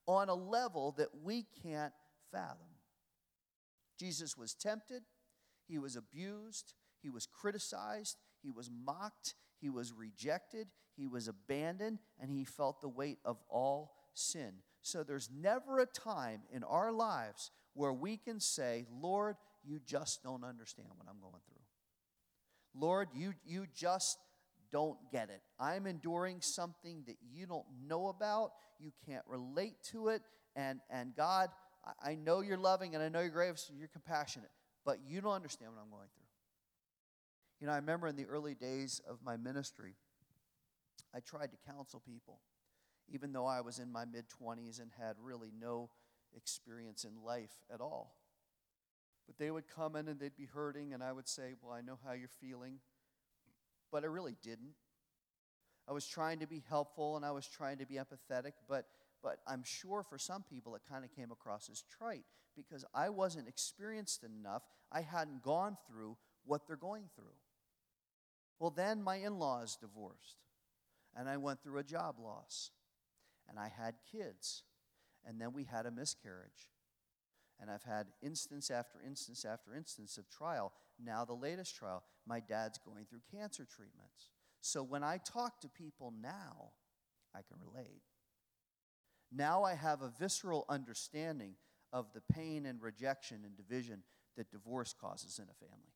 on 0.07 0.29
a 0.29 0.33
level 0.33 0.93
that 0.97 1.09
we 1.23 1.45
can't 1.63 1.93
fathom. 2.31 2.67
Jesus 3.97 4.35
was 4.35 4.53
tempted, 4.53 5.03
he 5.67 5.77
was 5.77 5.95
abused, 5.95 6.73
he 7.01 7.09
was 7.09 7.27
criticized, 7.27 8.17
he 8.41 8.51
was 8.51 8.69
mocked, 8.83 9.35
he 9.59 9.69
was 9.69 9.93
rejected, 9.93 10.67
he 10.97 11.07
was 11.07 11.27
abandoned, 11.27 11.99
and 12.19 12.31
he 12.31 12.43
felt 12.43 12.81
the 12.81 12.89
weight 12.89 13.19
of 13.23 13.37
all 13.49 13.93
sin. 14.13 14.53
So 14.81 15.03
there's 15.03 15.29
never 15.31 15.79
a 15.79 15.85
time 15.85 16.41
in 16.51 16.63
our 16.63 16.91
lives 16.91 17.51
where 17.73 17.93
we 17.93 18.17
can 18.17 18.39
say, 18.39 18.85
Lord, 18.91 19.35
you 19.63 19.79
just 19.85 20.23
don't 20.23 20.43
understand 20.43 20.89
what 20.97 21.07
I'm 21.07 21.21
going 21.21 21.41
through. 21.47 21.60
Lord, 22.73 23.09
you, 23.13 23.33
you 23.45 23.65
just 23.75 24.17
don't 24.71 24.97
get 25.11 25.29
it. 25.29 25.41
I'm 25.59 25.85
enduring 25.85 26.41
something 26.41 27.03
that 27.07 27.17
you 27.33 27.45
don't 27.45 27.65
know 27.85 28.07
about, 28.07 28.51
you 28.79 28.91
can't 29.05 29.23
relate 29.27 29.75
to 29.91 30.09
it, 30.09 30.21
and, 30.55 30.79
and 30.89 31.15
God, 31.15 31.49
I 32.03 32.15
know 32.15 32.41
you're 32.41 32.57
loving 32.57 32.93
and 32.95 33.03
I 33.03 33.09
know 33.09 33.21
you're 33.21 33.29
gracious 33.29 33.69
and 33.69 33.79
you're 33.79 33.87
compassionate, 33.87 34.51
but 34.85 34.99
you 35.05 35.21
don't 35.21 35.33
understand 35.33 35.71
what 35.71 35.81
I'm 35.81 35.89
going 35.89 36.07
through. 36.13 36.25
You 37.59 37.67
know, 37.67 37.73
I 37.73 37.77
remember 37.77 38.07
in 38.07 38.15
the 38.15 38.25
early 38.25 38.55
days 38.55 39.01
of 39.07 39.19
my 39.23 39.37
ministry, 39.37 39.95
I 41.13 41.19
tried 41.19 41.51
to 41.51 41.57
counsel 41.71 42.01
people, 42.05 42.39
even 43.09 43.33
though 43.33 43.45
I 43.45 43.61
was 43.61 43.79
in 43.79 43.91
my 43.91 44.05
mid 44.05 44.25
20s 44.41 44.81
and 44.81 44.91
had 44.99 45.15
really 45.21 45.51
no 45.59 45.89
experience 46.35 47.03
in 47.03 47.23
life 47.23 47.51
at 47.73 47.81
all. 47.81 48.15
But 49.27 49.37
they 49.37 49.51
would 49.51 49.67
come 49.67 49.95
in 49.95 50.07
and 50.07 50.19
they'd 50.19 50.35
be 50.35 50.45
hurting, 50.45 50.93
and 50.93 51.03
I 51.03 51.11
would 51.11 51.27
say, 51.27 51.53
Well, 51.61 51.73
I 51.73 51.81
know 51.81 51.97
how 52.05 52.13
you're 52.13 52.27
feeling. 52.27 52.79
But 53.91 54.03
I 54.03 54.07
really 54.07 54.35
didn't. 54.41 54.73
I 55.87 55.93
was 55.93 56.07
trying 56.07 56.39
to 56.39 56.47
be 56.47 56.63
helpful 56.69 57.17
and 57.17 57.25
I 57.25 57.31
was 57.31 57.47
trying 57.47 57.79
to 57.79 57.85
be 57.85 57.95
empathetic, 57.95 58.53
but, 58.69 58.85
but 59.21 59.39
I'm 59.47 59.63
sure 59.63 60.03
for 60.03 60.17
some 60.17 60.43
people 60.43 60.75
it 60.75 60.83
kind 60.89 61.03
of 61.03 61.11
came 61.11 61.31
across 61.31 61.69
as 61.69 61.83
trite 61.97 62.23
because 62.55 62.85
I 62.93 63.09
wasn't 63.09 63.47
experienced 63.47 64.23
enough. 64.23 64.63
I 64.91 65.01
hadn't 65.01 65.43
gone 65.43 65.77
through 65.87 66.17
what 66.45 66.67
they're 66.67 66.75
going 66.75 67.09
through. 67.15 67.35
Well, 68.59 68.69
then 68.69 69.01
my 69.01 69.17
in 69.17 69.39
laws 69.39 69.75
divorced, 69.75 70.37
and 71.15 71.27
I 71.27 71.37
went 71.37 71.63
through 71.63 71.79
a 71.79 71.83
job 71.83 72.15
loss, 72.19 72.71
and 73.49 73.57
I 73.57 73.69
had 73.69 73.95
kids, 74.11 74.63
and 75.25 75.41
then 75.41 75.51
we 75.51 75.63
had 75.63 75.85
a 75.85 75.91
miscarriage. 75.91 76.69
And 77.61 77.69
I've 77.69 77.83
had 77.83 78.07
instance 78.23 78.71
after 78.71 78.99
instance 79.05 79.45
after 79.45 79.75
instance 79.75 80.17
of 80.17 80.27
trial. 80.29 80.73
Now, 81.03 81.25
the 81.25 81.33
latest 81.33 81.75
trial, 81.75 82.03
my 82.25 82.39
dad's 82.39 82.79
going 82.79 83.05
through 83.05 83.21
cancer 83.31 83.65
treatments. 83.65 84.31
So 84.61 84.81
when 84.81 85.03
I 85.03 85.19
talk 85.23 85.61
to 85.61 85.69
people 85.69 86.11
now, 86.21 86.71
I 87.35 87.41
can 87.41 87.57
relate. 87.63 88.01
Now 89.31 89.63
I 89.63 89.75
have 89.75 90.01
a 90.01 90.11
visceral 90.19 90.65
understanding 90.67 91.55
of 91.93 92.07
the 92.13 92.21
pain 92.33 92.65
and 92.65 92.81
rejection 92.81 93.41
and 93.45 93.55
division 93.55 94.03
that 94.37 94.51
divorce 94.51 94.93
causes 94.99 95.39
in 95.39 95.45
a 95.45 95.65
family. 95.65 95.93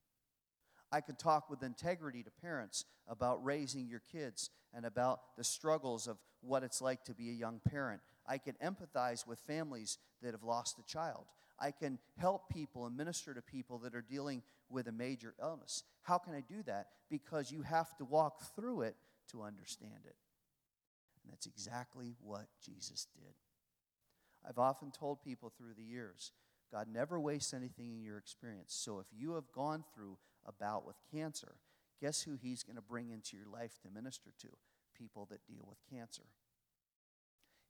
I 0.91 1.01
can 1.01 1.15
talk 1.15 1.49
with 1.49 1.63
integrity 1.63 2.23
to 2.23 2.31
parents 2.31 2.85
about 3.07 3.43
raising 3.43 3.87
your 3.87 4.01
kids 4.11 4.49
and 4.73 4.85
about 4.85 5.35
the 5.37 5.43
struggles 5.43 6.07
of 6.07 6.17
what 6.41 6.63
it's 6.63 6.81
like 6.81 7.03
to 7.05 7.13
be 7.13 7.29
a 7.29 7.33
young 7.33 7.59
parent. 7.67 8.01
I 8.27 8.37
can 8.37 8.55
empathize 8.63 9.27
with 9.27 9.39
families 9.39 9.97
that 10.21 10.31
have 10.31 10.43
lost 10.43 10.79
a 10.79 10.83
child. 10.83 11.25
I 11.59 11.71
can 11.71 11.99
help 12.17 12.49
people 12.49 12.85
and 12.85 12.97
minister 12.97 13.33
to 13.33 13.41
people 13.41 13.79
that 13.79 13.95
are 13.95 14.01
dealing 14.01 14.43
with 14.69 14.87
a 14.87 14.91
major 14.91 15.33
illness. 15.41 15.83
How 16.03 16.17
can 16.17 16.33
I 16.33 16.41
do 16.41 16.63
that? 16.63 16.87
Because 17.09 17.51
you 17.51 17.61
have 17.61 17.95
to 17.97 18.05
walk 18.05 18.41
through 18.55 18.81
it 18.81 18.95
to 19.31 19.41
understand 19.41 20.01
it. 20.05 20.15
And 21.23 21.31
that's 21.31 21.45
exactly 21.45 22.15
what 22.21 22.47
Jesus 22.63 23.07
did. 23.15 23.33
I've 24.47 24.59
often 24.59 24.91
told 24.91 25.23
people 25.23 25.51
through 25.57 25.73
the 25.75 25.83
years 25.83 26.31
God 26.71 26.87
never 26.91 27.19
wastes 27.19 27.53
anything 27.53 27.91
in 27.91 28.03
your 28.03 28.17
experience. 28.17 28.73
So 28.73 28.99
if 28.99 29.05
you 29.15 29.33
have 29.33 29.51
gone 29.53 29.83
through 29.93 30.17
a 30.45 30.51
bout 30.51 30.85
with 30.85 30.97
cancer, 31.11 31.55
guess 32.01 32.23
who 32.23 32.35
He's 32.35 32.63
going 32.63 32.75
to 32.75 32.81
bring 32.81 33.11
into 33.11 33.37
your 33.37 33.47
life 33.47 33.79
to 33.83 33.89
minister 33.89 34.31
to? 34.41 34.49
People 34.97 35.27
that 35.31 35.45
deal 35.47 35.65
with 35.67 35.77
cancer. 35.89 36.23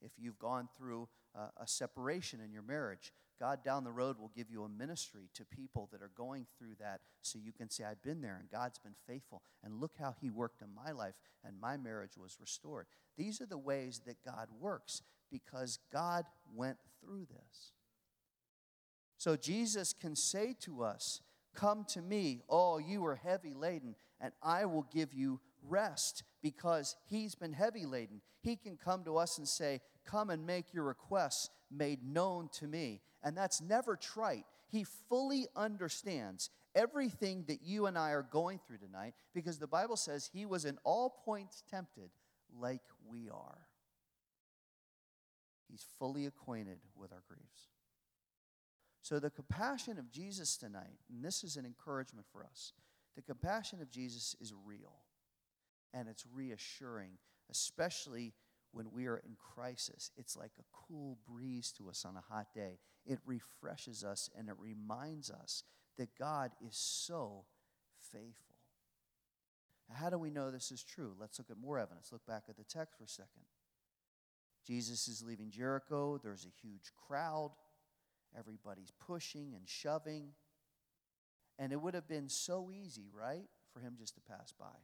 If 0.01 0.11
you've 0.17 0.39
gone 0.39 0.69
through 0.77 1.07
a, 1.35 1.49
a 1.61 1.67
separation 1.67 2.39
in 2.43 2.51
your 2.51 2.61
marriage, 2.61 3.11
God 3.39 3.63
down 3.63 3.83
the 3.83 3.91
road 3.91 4.17
will 4.17 4.31
give 4.35 4.49
you 4.49 4.63
a 4.63 4.69
ministry 4.69 5.29
to 5.33 5.45
people 5.45 5.89
that 5.91 6.01
are 6.01 6.11
going 6.15 6.45
through 6.57 6.75
that 6.79 7.01
so 7.21 7.37
you 7.37 7.51
can 7.51 7.69
say, 7.69 7.83
I've 7.83 8.01
been 8.01 8.21
there 8.21 8.37
and 8.39 8.49
God's 8.49 8.79
been 8.79 8.95
faithful. 9.07 9.41
And 9.63 9.79
look 9.79 9.93
how 9.99 10.15
He 10.21 10.29
worked 10.29 10.61
in 10.61 10.69
my 10.73 10.91
life 10.91 11.15
and 11.43 11.59
my 11.59 11.77
marriage 11.77 12.17
was 12.17 12.37
restored. 12.39 12.87
These 13.17 13.41
are 13.41 13.45
the 13.45 13.57
ways 13.57 14.01
that 14.05 14.23
God 14.23 14.47
works 14.59 15.01
because 15.31 15.79
God 15.91 16.25
went 16.53 16.77
through 17.01 17.25
this. 17.25 17.71
So 19.17 19.35
Jesus 19.35 19.93
can 19.93 20.15
say 20.15 20.55
to 20.61 20.83
us, 20.83 21.21
Come 21.55 21.85
to 21.89 22.01
me, 22.01 22.41
all 22.49 22.81
you 22.81 23.05
are 23.05 23.15
heavy 23.15 23.53
laden, 23.53 23.95
and 24.19 24.33
I 24.43 24.65
will 24.65 24.85
give 24.93 25.13
you 25.13 25.39
rest 25.67 26.23
because 26.41 26.95
he's 27.05 27.35
been 27.35 27.53
heavy 27.53 27.85
laden. 27.85 28.21
He 28.41 28.55
can 28.55 28.77
come 28.77 29.03
to 29.05 29.17
us 29.17 29.37
and 29.37 29.47
say, 29.47 29.81
Come 30.05 30.29
and 30.29 30.45
make 30.45 30.73
your 30.73 30.83
requests 30.83 31.49
made 31.71 32.03
known 32.03 32.49
to 32.59 32.67
me. 32.67 33.01
And 33.23 33.35
that's 33.35 33.59
never 33.59 33.95
trite. 33.95 34.45
He 34.69 34.85
fully 35.09 35.47
understands 35.55 36.51
everything 36.75 37.45
that 37.47 37.63
you 37.63 37.87
and 37.87 37.97
I 37.97 38.11
are 38.11 38.21
going 38.21 38.59
through 38.59 38.77
tonight 38.77 39.13
because 39.33 39.57
the 39.57 39.67
Bible 39.67 39.97
says 39.97 40.29
he 40.31 40.45
was 40.45 40.65
in 40.65 40.77
all 40.83 41.21
points 41.25 41.63
tempted 41.69 42.09
like 42.59 42.83
we 43.07 43.29
are. 43.29 43.67
He's 45.69 45.85
fully 45.97 46.25
acquainted 46.25 46.77
with 46.95 47.11
our 47.11 47.23
griefs. 47.27 47.69
So, 49.01 49.19
the 49.19 49.29
compassion 49.29 49.99
of 49.99 50.11
Jesus 50.11 50.57
tonight, 50.57 50.99
and 51.11 51.23
this 51.23 51.43
is 51.43 51.57
an 51.57 51.65
encouragement 51.65 52.25
for 52.31 52.43
us, 52.43 52.73
the 53.15 53.21
compassion 53.21 53.81
of 53.81 53.91
Jesus 53.91 54.35
is 54.41 54.53
real 54.65 54.93
and 55.95 56.09
it's 56.09 56.25
reassuring, 56.31 57.11
especially 57.49 58.33
when 58.71 58.91
we 58.91 59.07
are 59.07 59.17
in 59.17 59.35
crisis. 59.55 60.11
It's 60.17 60.35
like 60.35 60.51
a 60.59 60.63
cool 60.73 61.17
breeze 61.27 61.71
to 61.77 61.89
us 61.89 62.05
on 62.05 62.17
a 62.17 62.33
hot 62.33 62.47
day. 62.53 62.79
It 63.05 63.19
refreshes 63.25 64.03
us 64.03 64.29
and 64.37 64.49
it 64.49 64.55
reminds 64.59 65.31
us 65.31 65.63
that 65.97 66.09
God 66.19 66.51
is 66.61 66.75
so 66.75 67.45
faithful. 68.11 68.55
how 69.93 70.09
do 70.09 70.17
we 70.17 70.31
know 70.31 70.51
this 70.51 70.71
is 70.71 70.83
true? 70.83 71.13
Let's 71.19 71.39
look 71.39 71.49
at 71.49 71.57
more 71.57 71.79
evidence. 71.79 72.11
Look 72.11 72.25
back 72.25 72.43
at 72.49 72.57
the 72.57 72.63
text 72.63 72.97
for 72.97 73.05
a 73.05 73.07
second. 73.07 73.45
Jesus 74.67 75.07
is 75.07 75.23
leaving 75.23 75.51
Jericho. 75.51 76.19
There's 76.21 76.45
a 76.45 76.67
huge 76.67 76.91
crowd. 77.07 77.51
Everybody's 78.37 78.91
pushing 78.99 79.53
and 79.55 79.69
shoving. 79.69 80.29
And 81.57 81.71
it 81.71 81.79
would 81.79 81.93
have 81.93 82.07
been 82.07 82.27
so 82.27 82.71
easy, 82.71 83.07
right, 83.13 83.47
for 83.71 83.79
him 83.79 83.93
just 83.97 84.15
to 84.15 84.21
pass 84.21 84.51
by. 84.59 84.75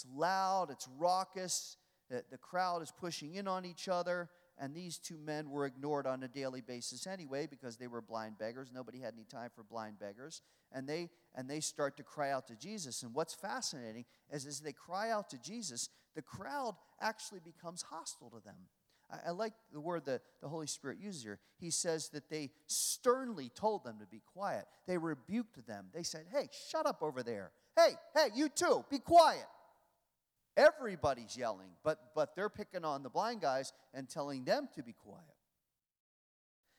It's 0.00 0.06
loud, 0.16 0.70
it's 0.70 0.88
raucous, 0.98 1.76
the, 2.08 2.38
crowd 2.38 2.82
is 2.82 2.90
pushing 2.90 3.34
in 3.34 3.46
on 3.46 3.66
each 3.66 3.86
other, 3.86 4.30
and 4.58 4.74
these 4.74 4.98
two 4.98 5.18
men 5.18 5.50
were 5.50 5.66
ignored 5.66 6.06
on 6.06 6.22
a 6.22 6.28
daily 6.28 6.62
basis 6.62 7.06
anyway 7.06 7.46
because 7.46 7.76
they 7.76 7.86
were 7.86 8.00
blind 8.00 8.38
beggars. 8.38 8.70
Nobody 8.74 8.98
had 8.98 9.12
any 9.14 9.24
time 9.24 9.50
for 9.54 9.62
blind 9.62 9.98
beggars. 9.98 10.40
And 10.72 10.88
they, 10.88 11.10
and 11.34 11.48
they 11.48 11.60
start 11.60 11.98
to 11.98 12.02
cry 12.02 12.30
out 12.30 12.46
to 12.48 12.56
Jesus. 12.56 13.02
And 13.02 13.14
what's 13.14 13.34
fascinating 13.34 14.06
is 14.32 14.46
as 14.46 14.60
they 14.60 14.72
cry 14.72 15.10
out 15.10 15.28
to 15.30 15.38
Jesus, 15.38 15.88
the 16.14 16.22
crowd 16.22 16.74
actually 17.00 17.40
becomes 17.40 17.82
hostile 17.82 18.30
to 18.30 18.44
them. 18.44 18.56
I, 19.10 19.28
I 19.28 19.30
like 19.32 19.52
the 19.72 19.80
word 19.80 20.06
that 20.06 20.22
the 20.40 20.48
Holy 20.48 20.66
Spirit 20.66 20.98
uses 20.98 21.22
here. 21.22 21.40
He 21.58 21.70
says 21.70 22.08
that 22.10 22.30
they 22.30 22.50
sternly 22.66 23.50
told 23.54 23.84
them 23.84 23.98
to 24.00 24.06
be 24.06 24.22
quiet. 24.32 24.64
They 24.86 24.98
rebuked 24.98 25.66
them. 25.66 25.86
They 25.94 26.02
said, 26.02 26.24
Hey, 26.32 26.48
shut 26.70 26.86
up 26.86 27.02
over 27.02 27.22
there. 27.22 27.52
Hey, 27.76 27.90
hey, 28.14 28.28
you 28.34 28.48
too, 28.48 28.84
be 28.90 28.98
quiet. 28.98 29.46
Everybody's 30.60 31.38
yelling, 31.38 31.70
but, 31.82 32.14
but 32.14 32.36
they're 32.36 32.50
picking 32.50 32.84
on 32.84 33.02
the 33.02 33.08
blind 33.08 33.40
guys 33.40 33.72
and 33.94 34.06
telling 34.06 34.44
them 34.44 34.68
to 34.74 34.82
be 34.82 34.92
quiet. 34.92 35.24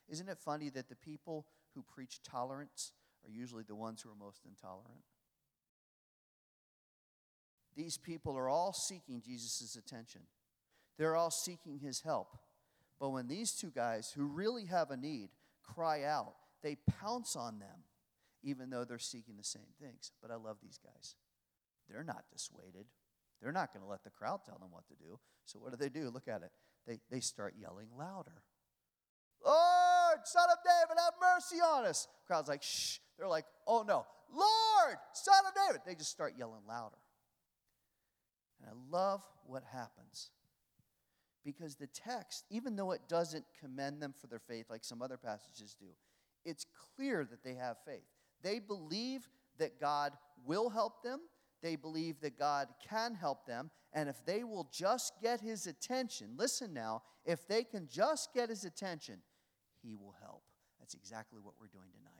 Isn't 0.07 0.29
it 0.29 0.37
funny 0.37 0.69
that 0.69 0.87
the 0.87 0.95
people 0.95 1.47
who 1.73 1.81
preach 1.81 2.21
tolerance 2.21 2.91
are 3.25 3.31
usually 3.31 3.63
the 3.63 3.73
ones 3.73 4.03
who 4.03 4.11
are 4.11 4.15
most 4.15 4.41
intolerant? 4.45 5.01
These 7.75 7.97
people 7.97 8.37
are 8.37 8.49
all 8.49 8.71
seeking 8.71 9.19
Jesus' 9.19 9.75
attention, 9.75 10.21
they're 10.99 11.15
all 11.15 11.31
seeking 11.31 11.79
his 11.79 12.01
help. 12.01 12.37
But 12.99 13.09
when 13.09 13.27
these 13.27 13.53
two 13.53 13.71
guys 13.71 14.13
who 14.15 14.25
really 14.25 14.65
have 14.65 14.91
a 14.91 14.97
need 14.97 15.29
cry 15.63 16.03
out, 16.03 16.35
they 16.61 16.77
pounce 16.99 17.35
on 17.35 17.57
them, 17.57 17.85
even 18.43 18.69
though 18.69 18.85
they're 18.85 18.99
seeking 18.99 19.37
the 19.37 19.43
same 19.43 19.73
things. 19.81 20.11
But 20.21 20.29
I 20.29 20.35
love 20.35 20.57
these 20.61 20.77
guys. 20.77 21.15
They're 21.89 22.03
not 22.03 22.25
dissuaded. 22.31 22.85
They're 23.41 23.51
not 23.51 23.73
going 23.73 23.83
to 23.83 23.89
let 23.89 24.03
the 24.03 24.09
crowd 24.09 24.41
tell 24.45 24.57
them 24.59 24.69
what 24.71 24.87
to 24.87 24.95
do. 24.95 25.19
So 25.45 25.59
what 25.59 25.71
do 25.71 25.77
they 25.77 25.89
do? 25.89 26.09
Look 26.09 26.27
at 26.27 26.43
it. 26.43 26.51
They, 26.87 26.99
they 27.09 27.19
start 27.19 27.55
yelling 27.59 27.87
louder. 27.97 28.43
Lord, 29.43 30.19
son 30.25 30.45
of 30.51 30.57
David, 30.63 31.01
have 31.01 31.13
mercy 31.19 31.57
on 31.57 31.85
us. 31.85 32.07
Crowd's 32.27 32.49
like, 32.49 32.63
shh. 32.63 32.97
They're 33.17 33.27
like, 33.27 33.45
oh 33.67 33.83
no. 33.87 34.05
Lord, 34.33 34.97
son 35.13 35.33
of 35.47 35.53
David. 35.67 35.81
They 35.85 35.95
just 35.95 36.11
start 36.11 36.33
yelling 36.37 36.61
louder. 36.67 36.97
And 38.59 38.69
I 38.69 38.95
love 38.95 39.23
what 39.45 39.63
happens. 39.71 40.29
Because 41.43 41.75
the 41.75 41.87
text, 41.87 42.45
even 42.51 42.75
though 42.75 42.91
it 42.91 43.01
doesn't 43.09 43.45
commend 43.59 44.01
them 44.01 44.13
for 44.15 44.27
their 44.27 44.39
faith 44.39 44.67
like 44.69 44.83
some 44.83 45.01
other 45.01 45.17
passages 45.17 45.75
do, 45.79 45.87
it's 46.45 46.65
clear 46.95 47.25
that 47.25 47.43
they 47.43 47.55
have 47.55 47.77
faith. 47.85 48.05
They 48.43 48.59
believe 48.59 49.27
that 49.57 49.79
God 49.79 50.13
will 50.45 50.69
help 50.69 51.03
them, 51.03 51.19
they 51.61 51.75
believe 51.75 52.19
that 52.21 52.37
God 52.37 52.67
can 52.87 53.13
help 53.13 53.45
them. 53.45 53.69
And 53.93 54.09
if 54.09 54.23
they 54.25 54.43
will 54.43 54.69
just 54.71 55.13
get 55.21 55.41
his 55.41 55.67
attention, 55.67 56.29
listen 56.37 56.73
now, 56.73 57.03
if 57.25 57.47
they 57.47 57.63
can 57.63 57.87
just 57.91 58.33
get 58.33 58.49
his 58.49 58.65
attention, 58.65 59.19
he 59.83 59.95
will 59.95 60.15
help. 60.21 60.43
That's 60.79 60.93
exactly 60.93 61.39
what 61.41 61.53
we're 61.59 61.67
doing 61.67 61.89
tonight. 61.91 62.11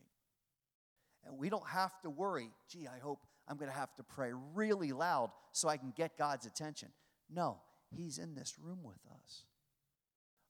And 1.25 1.38
we 1.38 1.50
don't 1.50 1.67
have 1.67 2.00
to 2.01 2.10
worry, 2.10 2.50
gee, 2.67 2.88
I 2.88 3.00
hope 3.00 3.19
I'm 3.48 3.57
going 3.57 3.71
to 3.71 3.77
have 3.77 3.93
to 3.95 4.03
pray 4.03 4.31
really 4.53 4.91
loud 4.91 5.31
so 5.51 5.67
I 5.67 5.77
can 5.77 5.93
get 5.95 6.17
God's 6.17 6.45
attention. 6.45 6.89
No, 7.29 7.57
he's 7.89 8.17
in 8.17 8.36
this 8.36 8.57
room 8.60 8.79
with 8.83 9.00
us. 9.13 9.43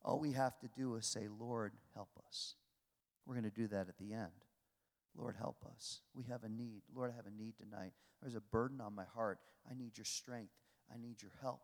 All 0.03 0.19
we 0.19 0.31
have 0.31 0.57
to 0.60 0.67
do 0.75 0.95
is 0.95 1.05
say, 1.05 1.27
Lord, 1.39 1.74
help 1.93 2.10
us. 2.27 2.55
We're 3.25 3.36
going 3.36 3.43
to 3.43 3.51
do 3.51 3.67
that 3.67 3.88
at 3.88 3.98
the 3.98 4.13
end. 4.13 4.31
Lord, 5.15 5.36
help 5.38 5.58
us. 5.74 6.01
We 6.13 6.25
have 6.25 6.44
a 6.44 6.50
need. 6.50 6.84
Lord, 6.94 7.12
I 7.12 7.15
have 7.15 7.25
a 7.27 7.32
need 7.32 7.56
tonight. 7.58 7.94
There's 8.22 8.36
a 8.36 8.41
burden 8.41 8.80
on 8.80 8.96
my 8.96 9.06
heart. 9.13 9.39
I 9.70 9.74
need 9.74 9.98
your 9.98 10.06
strength. 10.06 10.53
I 10.94 10.98
need 10.98 11.22
your 11.22 11.32
help. 11.41 11.62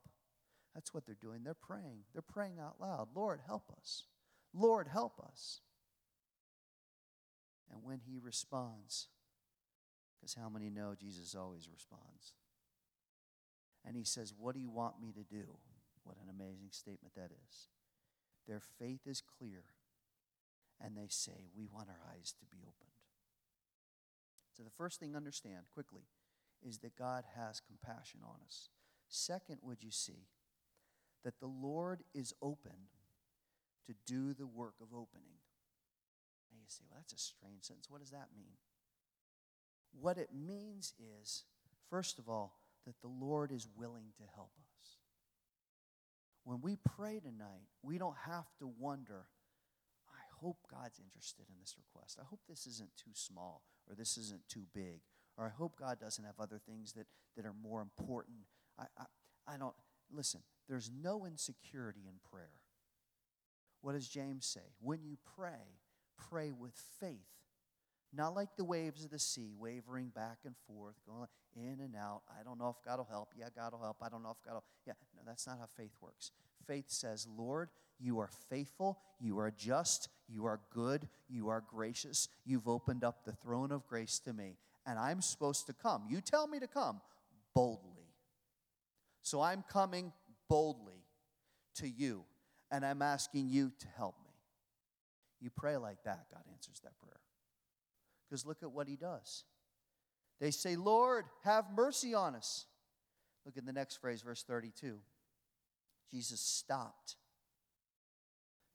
That's 0.73 0.93
what 0.93 1.05
they're 1.05 1.15
doing. 1.19 1.43
They're 1.43 1.53
praying. 1.53 2.03
They're 2.13 2.21
praying 2.21 2.59
out 2.59 2.75
loud 2.79 3.09
Lord, 3.15 3.39
help 3.45 3.71
us. 3.79 4.03
Lord, 4.53 4.87
help 4.87 5.19
us. 5.19 5.61
And 7.71 7.81
when 7.83 7.99
he 8.05 8.19
responds, 8.19 9.07
because 10.19 10.35
how 10.35 10.49
many 10.49 10.69
know 10.69 10.93
Jesus 10.99 11.35
always 11.35 11.67
responds? 11.71 12.33
And 13.85 13.95
he 13.95 14.03
says, 14.03 14.33
What 14.37 14.55
do 14.55 14.61
you 14.61 14.69
want 14.69 15.01
me 15.01 15.13
to 15.13 15.23
do? 15.23 15.45
What 16.03 16.17
an 16.17 16.29
amazing 16.29 16.69
statement 16.71 17.15
that 17.15 17.31
is. 17.31 17.67
Their 18.47 18.61
faith 18.79 19.01
is 19.05 19.21
clear, 19.21 19.63
and 20.81 20.95
they 20.95 21.07
say, 21.09 21.49
We 21.55 21.67
want 21.67 21.89
our 21.89 21.99
eyes 22.13 22.33
to 22.39 22.45
be 22.45 22.57
opened. 22.61 22.96
So, 24.57 24.63
the 24.63 24.71
first 24.71 24.99
thing 24.99 25.15
understand 25.15 25.65
quickly 25.71 26.07
is 26.67 26.79
that 26.79 26.95
God 26.97 27.23
has 27.35 27.61
compassion 27.61 28.21
on 28.23 28.37
us. 28.43 28.69
Second, 29.07 29.59
would 29.61 29.83
you 29.83 29.91
see 29.91 30.29
that 31.23 31.39
the 31.39 31.45
Lord 31.45 32.03
is 32.15 32.33
open 32.41 32.89
to 33.85 33.93
do 34.07 34.33
the 34.33 34.47
work 34.47 34.73
of 34.81 34.87
opening? 34.95 35.37
And 36.51 36.59
you 36.59 36.65
say, 36.69 36.85
Well, 36.89 36.97
that's 36.97 37.13
a 37.13 37.23
strange 37.23 37.65
sentence. 37.65 37.87
What 37.87 38.01
does 38.01 38.09
that 38.09 38.29
mean? 38.35 38.57
What 39.91 40.17
it 40.17 40.29
means 40.33 40.95
is, 41.21 41.43
first 41.91 42.17
of 42.17 42.27
all, 42.27 42.57
that 42.87 42.99
the 43.01 43.07
Lord 43.07 43.51
is 43.51 43.67
willing 43.77 44.11
to 44.17 44.23
help 44.33 44.53
us. 44.57 44.97
When 46.45 46.61
we 46.61 46.77
pray 46.77 47.19
tonight, 47.19 47.67
we 47.83 47.99
don't 47.99 48.17
have 48.25 48.47
to 48.57 48.67
wonder, 48.79 49.27
I 50.09 50.23
hope 50.41 50.57
God's 50.71 50.99
interested 50.99 51.45
in 51.47 51.55
this 51.59 51.75
request. 51.77 52.17
I 52.19 52.25
hope 52.25 52.39
this 52.49 52.65
isn't 52.65 52.89
too 52.97 53.11
small 53.13 53.61
or 53.89 53.95
this 53.95 54.17
isn't 54.17 54.47
too 54.47 54.63
big. 54.73 55.01
Or 55.37 55.45
I 55.45 55.49
hope 55.49 55.79
God 55.79 55.99
doesn't 55.99 56.23
have 56.23 56.39
other 56.39 56.59
things 56.59 56.93
that, 56.93 57.07
that 57.35 57.45
are 57.45 57.53
more 57.53 57.81
important. 57.81 58.37
I, 58.79 58.85
I, 58.97 59.53
I 59.55 59.57
don't, 59.57 59.75
listen, 60.11 60.41
there's 60.67 60.91
no 61.01 61.25
insecurity 61.25 62.01
in 62.07 62.15
prayer. 62.29 62.51
What 63.81 63.93
does 63.93 64.07
James 64.07 64.45
say? 64.45 64.73
When 64.79 65.03
you 65.03 65.17
pray, 65.35 65.79
pray 66.17 66.51
with 66.51 66.73
faith 66.99 67.37
not 68.13 68.35
like 68.35 68.55
the 68.55 68.63
waves 68.63 69.03
of 69.03 69.11
the 69.11 69.19
sea, 69.19 69.51
wavering 69.57 70.09
back 70.09 70.39
and 70.45 70.55
forth, 70.65 70.95
going 71.05 71.27
in 71.55 71.81
and 71.81 71.95
out. 71.95 72.21
I 72.29 72.43
don't 72.43 72.57
know 72.57 72.69
if 72.69 72.83
God 72.85 72.99
will 72.99 73.07
help. 73.09 73.29
Yeah, 73.37 73.49
God 73.55 73.73
will 73.73 73.81
help. 73.81 73.97
I 74.01 74.09
don't 74.09 74.23
know 74.23 74.31
if 74.31 74.41
God 74.45 74.55
will. 74.55 74.63
Yeah, 74.85 74.93
no, 75.15 75.21
that's 75.25 75.45
not 75.45 75.57
how 75.59 75.65
faith 75.65 75.91
works. 76.01 76.31
Faith 76.65 76.85
says, 76.87 77.27
Lord, 77.27 77.69
you 77.99 78.19
are 78.19 78.29
faithful, 78.49 78.99
you 79.19 79.39
are 79.39 79.51
just, 79.51 80.09
you 80.27 80.45
are 80.45 80.59
good, 80.73 81.07
you 81.29 81.49
are 81.49 81.63
gracious. 81.67 82.29
You've 82.45 82.67
opened 82.67 83.03
up 83.03 83.25
the 83.25 83.31
throne 83.31 83.71
of 83.71 83.87
grace 83.87 84.19
to 84.19 84.33
me, 84.33 84.57
and 84.85 84.99
I'm 84.99 85.21
supposed 85.21 85.67
to 85.67 85.73
come. 85.73 86.03
You 86.09 86.21
tell 86.21 86.47
me 86.47 86.59
to 86.59 86.67
come 86.67 87.01
boldly. 87.55 88.13
So 89.21 89.41
I'm 89.41 89.63
coming 89.71 90.13
boldly 90.49 91.03
to 91.75 91.87
you, 91.87 92.23
and 92.71 92.85
I'm 92.85 93.01
asking 93.01 93.49
you 93.49 93.71
to 93.79 93.87
help 93.97 94.15
me. 94.23 94.31
You 95.39 95.49
pray 95.49 95.77
like 95.77 96.03
that, 96.03 96.25
God 96.31 96.43
answers 96.51 96.79
that 96.83 96.97
prayer. 96.99 97.19
Because 98.29 98.45
look 98.45 98.63
at 98.63 98.71
what 98.71 98.87
he 98.87 98.95
does. 98.95 99.43
They 100.39 100.51
say, 100.51 100.75
Lord, 100.75 101.25
have 101.43 101.65
mercy 101.75 102.13
on 102.13 102.35
us. 102.35 102.65
Look 103.45 103.57
at 103.57 103.65
the 103.65 103.73
next 103.73 103.97
phrase, 103.97 104.21
verse 104.21 104.43
32. 104.43 104.97
Jesus 106.11 106.39
stopped. 106.39 107.15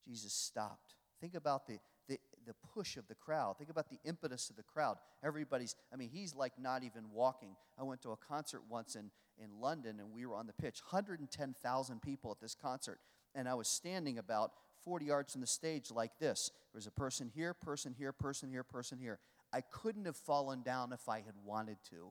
Jesus 0.07 0.33
stopped. 0.33 0.95
Think 1.21 1.35
about 1.35 1.67
the, 1.67 1.79
the, 2.09 2.19
the 2.47 2.55
push 2.75 2.97
of 2.97 3.07
the 3.09 3.15
crowd. 3.15 3.57
Think 3.59 3.71
about 3.71 3.89
the 3.89 3.99
impetus 4.05 4.51
of 4.51 4.57
the 4.57 4.63
crowd. 4.63 4.97
Everybody's, 5.25 5.77
I 5.93 5.97
mean, 5.97 6.11
he's 6.13 6.35
like 6.35 6.53
not 6.59 6.83
even 6.83 7.05
walking. 7.13 7.57
I 7.79 7.85
went 7.85 8.03
to 8.03 8.11
a 8.11 8.17
concert 8.17 8.63
once 8.69 8.97
in, 8.97 9.11
in 9.43 9.61
London 9.61 10.01
and 10.01 10.13
we 10.13 10.27
were 10.27 10.35
on 10.35 10.47
the 10.47 10.53
pitch. 10.53 10.81
110,000 10.91 12.03
people 12.03 12.31
at 12.33 12.41
this 12.41 12.55
concert. 12.55 12.99
And 13.35 13.49
I 13.49 13.55
was 13.55 13.69
standing 13.69 14.19
about 14.19 14.53
40 14.85 15.07
yards 15.07 15.33
from 15.33 15.41
the 15.41 15.47
stage 15.47 15.91
like 15.91 16.19
this. 16.19 16.51
There 16.73 16.79
was 16.79 16.87
a 16.87 16.91
person 16.91 17.31
here, 17.33 17.55
person 17.55 17.95
here, 17.97 18.13
person 18.13 18.51
here, 18.51 18.65
person 18.65 18.99
here. 18.99 19.19
I 19.53 19.61
couldn't 19.61 20.07
have 20.07 20.17
fallen 20.17 20.63
down 20.63 20.93
if 20.93 21.09
I 21.09 21.19
had 21.19 21.35
wanted 21.45 21.77
to. 21.91 22.09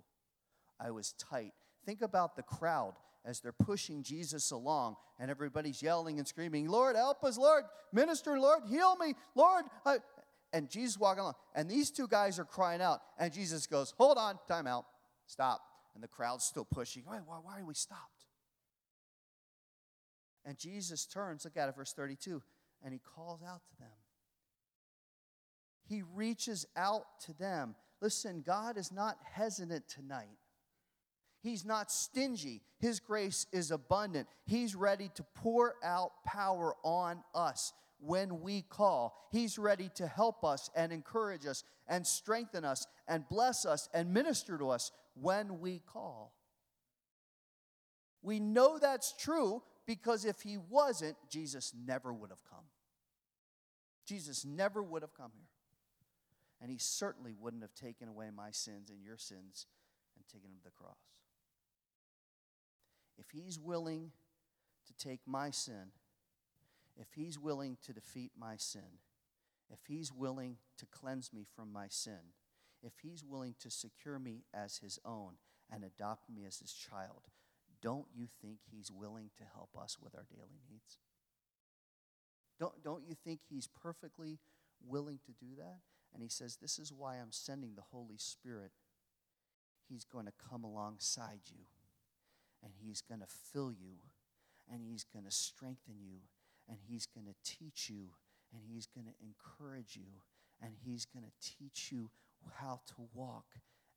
I 0.80 0.92
was 0.92 1.14
tight. 1.14 1.54
Think 1.86 2.02
about 2.02 2.36
the 2.36 2.44
crowd 2.44 2.94
as 3.26 3.40
they're 3.40 3.52
pushing 3.52 4.04
Jesus 4.04 4.52
along 4.52 4.96
and 5.20 5.30
everybody's 5.30 5.82
yelling 5.82 6.18
and 6.18 6.28
screaming, 6.28 6.68
Lord, 6.68 6.96
help 6.96 7.24
us, 7.24 7.38
Lord, 7.38 7.64
minister, 7.94 8.40
Lord, 8.40 8.64
heal 8.70 8.96
me, 8.98 9.16
Lord. 9.36 9.66
I... 9.86 9.98
And 10.54 10.70
Jesus 10.70 11.00
walking 11.00 11.22
along. 11.22 11.36
And 11.56 11.70
these 11.70 11.92
two 11.92 12.08
guys 12.08 12.38
are 12.38 12.44
crying 12.44 12.82
out. 12.82 13.00
And 13.18 13.32
Jesus 13.32 13.68
goes, 13.68 13.94
Hold 13.98 14.18
on, 14.18 14.38
time 14.50 14.68
out, 14.68 14.86
stop. 15.26 15.62
And 15.96 16.04
the 16.04 16.10
crowd's 16.10 16.44
still 16.44 16.66
pushing. 16.66 17.04
Why, 17.06 17.20
why, 17.26 17.38
why 17.42 17.60
are 17.62 17.66
we 17.66 17.74
stopped? 17.74 18.26
And 20.46 20.58
Jesus 20.58 21.06
turns, 21.06 21.46
look 21.46 21.56
at 21.56 21.70
it, 21.70 21.76
verse 21.76 21.94
32, 21.94 22.42
and 22.84 22.94
he 22.94 23.00
calls 23.00 23.42
out 23.44 23.62
to 23.70 23.78
them. 23.80 23.90
He 25.88 26.04
reaches 26.16 26.66
out 26.76 27.06
to 27.26 27.34
them. 27.34 27.76
Listen, 28.02 28.44
God 28.46 28.78
is 28.78 28.92
not 28.92 29.18
hesitant 29.24 29.88
tonight. 29.88 30.38
He's 31.42 31.66
not 31.66 31.92
stingy. 31.92 32.62
His 32.80 33.00
grace 33.00 33.48
is 33.52 33.72
abundant. 33.72 34.28
He's 34.46 34.76
ready 34.76 35.10
to 35.16 35.24
pour 35.36 35.76
out 35.84 36.12
power 36.26 36.76
on 36.84 37.24
us 37.34 37.74
when 38.00 38.42
we 38.42 38.62
call. 38.62 39.16
He's 39.32 39.58
ready 39.58 39.90
to 39.96 40.08
help 40.08 40.44
us 40.44 40.70
and 40.76 40.92
encourage 40.92 41.46
us 41.46 41.64
and 41.88 42.06
strengthen 42.06 42.64
us 42.64 42.86
and 43.08 43.28
bless 43.28 43.66
us 43.66 43.90
and 43.94 44.14
minister 44.14 44.58
to 44.58 44.70
us 44.70 44.92
when 45.16 45.60
we 45.60 45.80
call. 45.80 46.34
We 48.22 48.40
know 48.40 48.78
that's 48.78 49.14
true 49.14 49.64
because 49.88 50.26
if 50.26 50.42
he 50.42 50.58
wasn't, 50.58 51.18
Jesus 51.30 51.74
never 51.86 52.14
would 52.14 52.30
have 52.30 52.44
come. 52.50 52.66
Jesus 54.06 54.46
never 54.46 54.84
would 54.84 55.02
have 55.02 55.14
come 55.14 55.32
here 55.34 55.48
and 56.62 56.70
he 56.70 56.78
certainly 56.78 57.34
wouldn't 57.38 57.64
have 57.64 57.74
taken 57.74 58.08
away 58.08 58.30
my 58.34 58.52
sins 58.52 58.92
and 58.92 59.04
your 59.04 59.18
sins 59.18 59.66
and 60.16 60.28
taken 60.28 60.52
them 60.52 60.60
to 60.60 60.64
the 60.66 60.72
cross. 60.72 60.98
If 63.22 63.32
he's 63.32 63.60
willing 63.60 64.12
to 64.88 64.94
take 64.94 65.22
my 65.28 65.52
sin, 65.52 65.92
if 66.98 67.08
he's 67.16 67.38
willing 67.38 67.78
to 67.86 67.94
defeat 67.94 68.32
my 68.38 68.58
sin, 68.58 69.00
if 69.72 69.80
he's 69.88 70.12
willing 70.12 70.58
to 70.78 70.86
cleanse 70.88 71.32
me 71.32 71.46
from 71.56 71.72
my 71.72 71.86
sin, 71.88 72.34
if 72.82 72.94
he's 73.04 73.24
willing 73.24 73.56
to 73.60 73.70
secure 73.70 74.18
me 74.18 74.44
as 74.54 74.78
his 74.78 75.00
own 75.06 75.34
and 75.72 75.84
adopt 75.84 76.30
me 76.30 76.46
as 76.46 76.60
his 76.60 76.74
child, 76.74 77.22
don't 77.82 78.08
you 78.14 78.28
think 78.42 78.58
he's 78.70 78.92
willing 78.92 79.30
to 79.38 79.44
help 79.54 79.70
us 79.80 79.98
with 80.02 80.16
our 80.16 80.26
daily 80.30 80.60
needs? 80.70 80.98
Don't, 82.60 82.84
don't 82.84 83.04
you 83.08 83.16
think 83.16 83.42
he's 83.50 83.68
perfectly 83.68 84.40
willing 84.86 85.20
to 85.26 85.32
do 85.32 85.56
that? 85.58 85.80
And 86.14 86.22
he 86.22 86.30
says, 86.30 86.58
This 86.58 86.78
is 86.78 86.92
why 86.92 87.16
I'm 87.16 87.32
sending 87.32 87.76
the 87.76 87.84
Holy 87.92 88.18
Spirit. 88.18 88.72
He's 89.88 90.06
going 90.06 90.26
to 90.26 90.34
come 90.50 90.64
alongside 90.64 91.42
you, 91.48 91.66
and 92.64 92.74
he's 92.80 93.02
going 93.02 93.22
to 93.22 93.28
fill 93.28 93.72
you, 93.72 93.98
and 94.72 94.82
he's 94.82 95.04
going 95.04 95.26
to 95.26 95.32
strengthen 95.32 95.96
you, 96.00 96.20
and 96.70 96.78
he's 96.88 97.06
going 97.06 97.26
to 97.26 97.36
teach 97.44 97.90
you, 97.90 98.10
and 98.54 98.64
he's 98.66 98.88
going 98.88 99.08
to 99.08 99.14
encourage 99.22 99.96
you, 99.96 100.22
and 100.62 100.74
he's 100.84 101.06
going 101.06 101.26
to 101.26 101.32
teach 101.42 101.92
you 101.92 102.12
how 102.56 102.82
to 102.88 103.10
walk, 103.14 103.46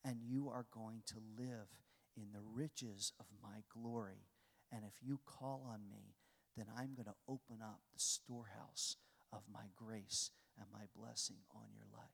and 0.04 0.16
you 0.22 0.48
are 0.48 0.66
going 0.72 1.02
to 1.06 1.16
live 1.38 1.68
in 2.16 2.32
the 2.32 2.42
riches 2.54 3.12
of 3.18 3.26
my 3.42 3.62
glory. 3.72 4.28
And 4.72 4.82
if 4.84 4.94
you 5.02 5.20
call 5.26 5.66
on 5.70 5.80
me, 5.90 6.14
then 6.56 6.66
I'm 6.76 6.94
going 6.94 7.06
to 7.06 7.14
open 7.28 7.58
up 7.62 7.80
the 7.92 7.98
storehouse 7.98 8.96
of 9.32 9.42
my 9.52 9.66
grace 9.74 10.30
and 10.58 10.66
my 10.72 10.86
blessing 10.96 11.38
on 11.54 11.66
your 11.74 11.86
life. 11.92 12.10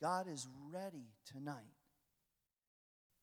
God 0.00 0.26
is 0.30 0.46
ready 0.72 1.14
tonight. 1.26 1.77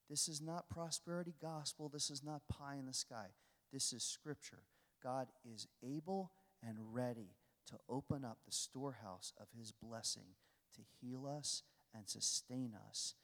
This 0.08 0.28
is 0.28 0.40
not 0.40 0.70
prosperity 0.70 1.34
gospel. 1.40 1.88
This 1.88 2.10
is 2.10 2.22
not 2.22 2.42
pie 2.48 2.76
in 2.78 2.86
the 2.86 2.94
sky. 2.94 3.28
This 3.72 3.92
is 3.92 4.04
scripture. 4.04 4.62
God 5.02 5.28
is 5.44 5.66
able 5.82 6.32
and 6.66 6.94
ready 6.94 7.36
to 7.68 7.76
open 7.88 8.24
up 8.24 8.38
the 8.44 8.52
storehouse 8.52 9.32
of 9.40 9.48
his 9.56 9.72
blessing 9.72 10.36
to 10.74 10.82
heal 11.00 11.26
us 11.26 11.62
and 11.94 12.08
sustain 12.08 12.72
us 12.88 13.14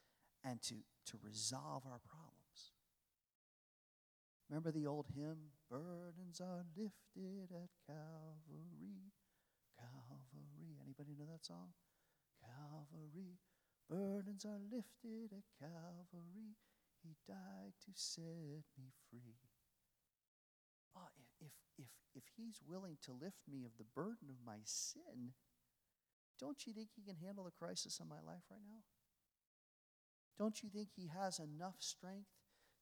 and 0.45 0.61
to, 0.62 0.75
to 1.07 1.18
resolve 1.23 1.85
our 1.87 2.01
problems. 2.09 2.73
Remember 4.49 4.71
the 4.71 4.87
old 4.87 5.07
hymn, 5.14 5.53
Burdens 5.71 6.40
are 6.40 6.64
lifted 6.77 7.49
at 7.55 7.71
Calvary. 7.87 9.12
Calvary. 9.79 10.77
Anybody 10.83 11.16
know 11.18 11.25
that 11.33 11.47
song? 11.47 11.73
Calvary. 12.45 13.38
Burdens 13.88 14.45
are 14.45 14.61
lifted 14.71 15.33
at 15.33 15.45
Calvary. 15.59 16.57
He 17.02 17.16
died 17.26 17.74
to 17.84 17.92
set 17.94 18.64
me 18.78 18.92
free. 19.10 19.36
Oh, 20.96 21.08
if, 21.40 21.52
if, 21.78 21.86
if 22.14 22.22
he's 22.36 22.60
willing 22.66 22.98
to 23.02 23.12
lift 23.12 23.42
me 23.50 23.64
of 23.64 23.76
the 23.78 23.84
burden 23.94 24.28
of 24.30 24.46
my 24.46 24.58
sin, 24.64 25.34
don't 26.38 26.66
you 26.66 26.72
think 26.72 26.90
he 26.94 27.02
can 27.02 27.16
handle 27.16 27.44
the 27.44 27.50
crisis 27.50 28.00
in 28.00 28.08
my 28.08 28.20
life 28.26 28.42
right 28.50 28.64
now? 28.64 28.82
Don't 30.38 30.62
you 30.62 30.68
think 30.68 30.88
he 30.94 31.08
has 31.08 31.38
enough 31.38 31.76
strength 31.78 32.30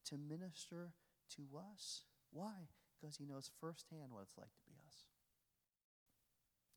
to 0.07 0.17
minister 0.17 0.93
to 1.37 1.43
us? 1.59 2.05
Why? 2.31 2.69
Because 3.01 3.17
he 3.17 3.27
knows 3.27 3.51
firsthand 3.61 4.11
what 4.11 4.23
it's 4.23 4.39
like 4.39 4.49
to 4.49 4.63
be 4.67 4.75
us. 4.87 5.05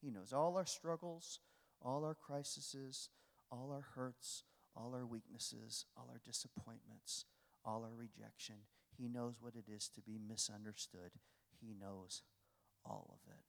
He 0.01 0.09
knows 0.11 0.33
all 0.33 0.57
our 0.57 0.65
struggles, 0.65 1.39
all 1.81 2.03
our 2.03 2.15
crises, 2.15 3.09
all 3.51 3.71
our 3.71 3.85
hurts, 3.95 4.43
all 4.75 4.93
our 4.95 5.05
weaknesses, 5.05 5.85
all 5.95 6.09
our 6.11 6.19
disappointments, 6.23 7.25
all 7.65 7.83
our 7.83 7.95
rejection. 7.95 8.55
He 8.97 9.07
knows 9.07 9.35
what 9.39 9.55
it 9.55 9.71
is 9.71 9.89
to 9.95 10.01
be 10.01 10.19
misunderstood. 10.19 11.11
He 11.59 11.73
knows 11.73 12.21
all 12.85 13.09
of 13.09 13.31
it. 13.31 13.43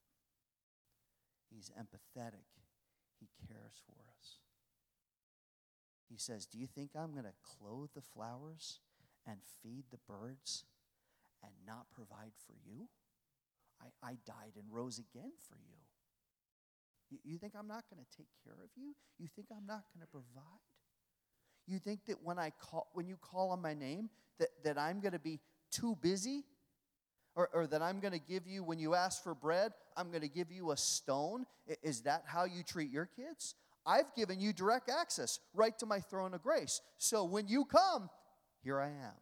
He's 1.50 1.70
empathetic. 1.78 2.48
He 3.20 3.28
cares 3.46 3.82
for 3.86 3.96
us. 4.18 4.38
He 6.08 6.18
says, 6.18 6.46
Do 6.46 6.58
you 6.58 6.66
think 6.66 6.90
I'm 6.94 7.12
going 7.12 7.24
to 7.24 7.42
clothe 7.42 7.90
the 7.94 8.02
flowers 8.02 8.80
and 9.26 9.38
feed 9.62 9.84
the 9.90 9.98
birds 10.08 10.64
and 11.42 11.52
not 11.66 11.86
provide 11.92 12.32
for 12.46 12.54
you? 12.64 12.88
I, 13.80 13.86
I 14.02 14.12
died 14.26 14.54
and 14.56 14.70
rose 14.70 14.98
again 14.98 15.32
for 15.48 15.56
you. 15.56 15.78
You, 17.10 17.18
you 17.24 17.38
think 17.38 17.54
I'm 17.58 17.68
not 17.68 17.84
going 17.90 18.02
to 18.04 18.16
take 18.16 18.28
care 18.44 18.56
of 18.62 18.70
you? 18.76 18.94
You 19.18 19.28
think 19.28 19.48
I'm 19.50 19.66
not 19.66 19.84
going 19.92 20.02
to 20.02 20.10
provide? 20.10 20.73
You 21.66 21.78
think 21.78 22.06
that 22.06 22.22
when 22.22 22.38
I 22.38 22.50
call 22.50 22.88
when 22.92 23.06
you 23.06 23.16
call 23.16 23.50
on 23.50 23.62
my 23.62 23.74
name 23.74 24.10
that, 24.38 24.48
that 24.64 24.78
I'm 24.78 25.00
going 25.00 25.12
to 25.12 25.18
be 25.18 25.40
too 25.70 25.96
busy? 26.00 26.44
Or, 27.36 27.50
or 27.52 27.66
that 27.66 27.82
I'm 27.82 27.98
going 27.98 28.12
to 28.12 28.20
give 28.20 28.46
you, 28.46 28.62
when 28.62 28.78
you 28.78 28.94
ask 28.94 29.24
for 29.24 29.34
bread, 29.34 29.72
I'm 29.96 30.10
going 30.10 30.22
to 30.22 30.28
give 30.28 30.52
you 30.52 30.70
a 30.70 30.76
stone? 30.76 31.46
Is 31.82 32.02
that 32.02 32.22
how 32.26 32.44
you 32.44 32.62
treat 32.62 32.92
your 32.92 33.06
kids? 33.06 33.56
I've 33.84 34.14
given 34.14 34.40
you 34.40 34.52
direct 34.52 34.88
access 34.88 35.40
right 35.52 35.76
to 35.78 35.86
my 35.86 35.98
throne 36.00 36.34
of 36.34 36.42
grace. 36.42 36.80
So 36.96 37.24
when 37.24 37.48
you 37.48 37.64
come, 37.64 38.08
here 38.62 38.80
I 38.80 38.86
am. 38.86 39.14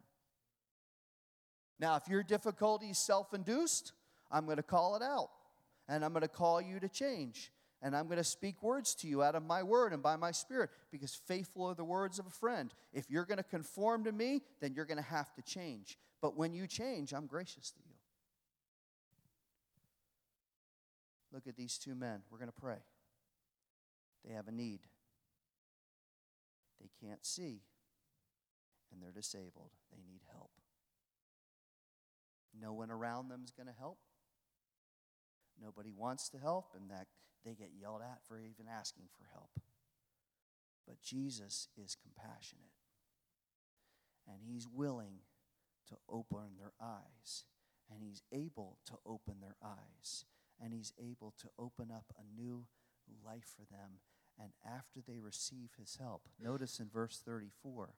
Now, 1.79 1.95
if 1.97 2.07
your 2.07 2.23
difficulty 2.23 2.87
is 2.87 2.97
self 2.97 3.33
induced, 3.33 3.93
I'm 4.31 4.45
going 4.45 4.57
to 4.57 4.63
call 4.63 4.95
it 4.95 5.01
out. 5.01 5.29
And 5.89 6.05
I'm 6.05 6.13
going 6.13 6.21
to 6.21 6.29
call 6.29 6.61
you 6.61 6.79
to 6.79 6.87
change. 6.87 7.51
And 7.83 7.95
I'm 7.95 8.05
going 8.05 8.17
to 8.17 8.23
speak 8.23 8.63
words 8.63 8.95
to 8.95 9.07
you 9.07 9.21
out 9.21 9.35
of 9.35 9.43
my 9.43 9.61
word 9.61 9.91
and 9.91 10.01
by 10.01 10.15
my 10.15 10.31
spirit, 10.31 10.69
because 10.89 11.13
faithful 11.13 11.65
are 11.65 11.75
the 11.75 11.83
words 11.83 12.17
of 12.17 12.25
a 12.25 12.29
friend. 12.31 12.73
If 12.93 13.11
you're 13.11 13.25
going 13.25 13.37
to 13.37 13.43
conform 13.43 14.05
to 14.05 14.11
me, 14.13 14.41
then 14.61 14.73
you're 14.73 14.85
going 14.85 14.97
to 14.97 15.03
have 15.03 15.33
to 15.33 15.41
change. 15.41 15.97
But 16.21 16.37
when 16.37 16.53
you 16.53 16.65
change, 16.65 17.13
I'm 17.13 17.27
gracious 17.27 17.71
to 17.71 17.79
you. 17.85 17.95
Look 21.33 21.45
at 21.45 21.57
these 21.57 21.77
two 21.77 21.93
men. 21.93 22.21
We're 22.31 22.37
going 22.37 22.51
to 22.51 22.61
pray. 22.61 22.77
They 24.25 24.33
have 24.33 24.47
a 24.47 24.51
need. 24.53 24.79
They 26.79 26.89
can't 27.05 27.25
see, 27.25 27.63
and 28.91 29.01
they're 29.01 29.11
disabled. 29.11 29.71
They 29.91 30.01
need 30.09 30.21
help. 30.31 30.51
No 32.61 32.71
one 32.71 32.91
around 32.91 33.29
them 33.29 33.41
is 33.43 33.51
going 33.51 33.67
to 33.67 33.73
help. 33.77 33.97
Nobody 35.61 35.91
wants 35.95 36.29
to 36.29 36.37
help, 36.37 36.73
and 36.75 36.89
that 36.89 37.07
they 37.45 37.53
get 37.53 37.71
yelled 37.79 38.01
at 38.01 38.23
for 38.27 38.37
even 38.37 38.67
asking 38.71 39.05
for 39.11 39.25
help. 39.31 39.51
But 40.87 41.01
Jesus 41.01 41.67
is 41.77 41.95
compassionate, 41.95 42.73
and 44.27 44.41
He's 44.43 44.67
willing 44.67 45.19
to 45.89 45.95
open 46.09 46.57
their 46.57 46.73
eyes, 46.81 47.45
and 47.89 48.01
He's 48.01 48.23
able 48.31 48.79
to 48.87 48.93
open 49.05 49.35
their 49.41 49.55
eyes 49.63 50.25
and 50.61 50.73
He's 50.73 50.93
able 50.99 51.33
to 51.41 51.49
open 51.57 51.91
up 51.91 52.05
a 52.17 52.41
new 52.41 52.65
life 53.25 53.53
for 53.55 53.65
them. 53.69 53.99
And 54.41 54.51
after 54.65 54.99
they 55.05 55.19
receive 55.19 55.71
His 55.77 55.97
help, 55.99 56.23
notice 56.39 56.79
in 56.79 56.87
verse 56.91 57.21
34, 57.23 57.95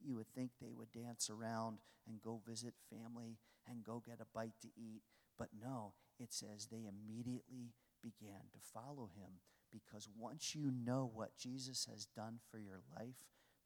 you 0.00 0.14
would 0.16 0.28
think 0.28 0.52
they 0.60 0.72
would 0.72 0.92
dance 0.92 1.30
around 1.30 1.78
and 2.06 2.20
go 2.20 2.40
visit 2.46 2.74
family 2.90 3.38
and 3.68 3.84
go 3.84 4.02
get 4.04 4.20
a 4.20 4.26
bite 4.34 4.60
to 4.62 4.68
eat. 4.76 5.02
But 5.38 5.48
no, 5.58 5.94
it 6.18 6.32
says 6.32 6.66
they 6.66 6.86
immediately 6.86 7.72
began 8.02 8.50
to 8.52 8.58
follow 8.72 9.10
him 9.16 9.40
because 9.72 10.08
once 10.18 10.54
you 10.54 10.70
know 10.70 11.10
what 11.12 11.36
Jesus 11.36 11.88
has 11.90 12.06
done 12.06 12.38
for 12.50 12.58
your 12.58 12.80
life, 12.96 13.16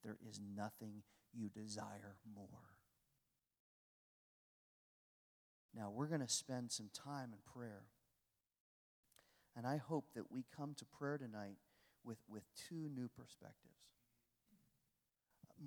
there 0.03 0.17
is 0.27 0.39
nothing 0.55 1.03
you 1.33 1.49
desire 1.49 2.17
more. 2.35 2.47
Now, 5.75 5.91
we're 5.93 6.07
going 6.07 6.21
to 6.21 6.27
spend 6.27 6.71
some 6.71 6.89
time 6.93 7.29
in 7.31 7.39
prayer. 7.53 7.83
And 9.55 9.67
I 9.67 9.77
hope 9.77 10.05
that 10.15 10.31
we 10.31 10.45
come 10.55 10.73
to 10.77 10.85
prayer 10.85 11.17
tonight 11.17 11.57
with, 12.03 12.17
with 12.27 12.43
two 12.67 12.89
new 12.95 13.09
perspectives 13.09 13.75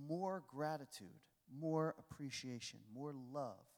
more 0.08 0.42
gratitude, 0.48 1.20
more 1.60 1.94
appreciation, 1.98 2.80
more 2.94 3.12
love 3.32 3.71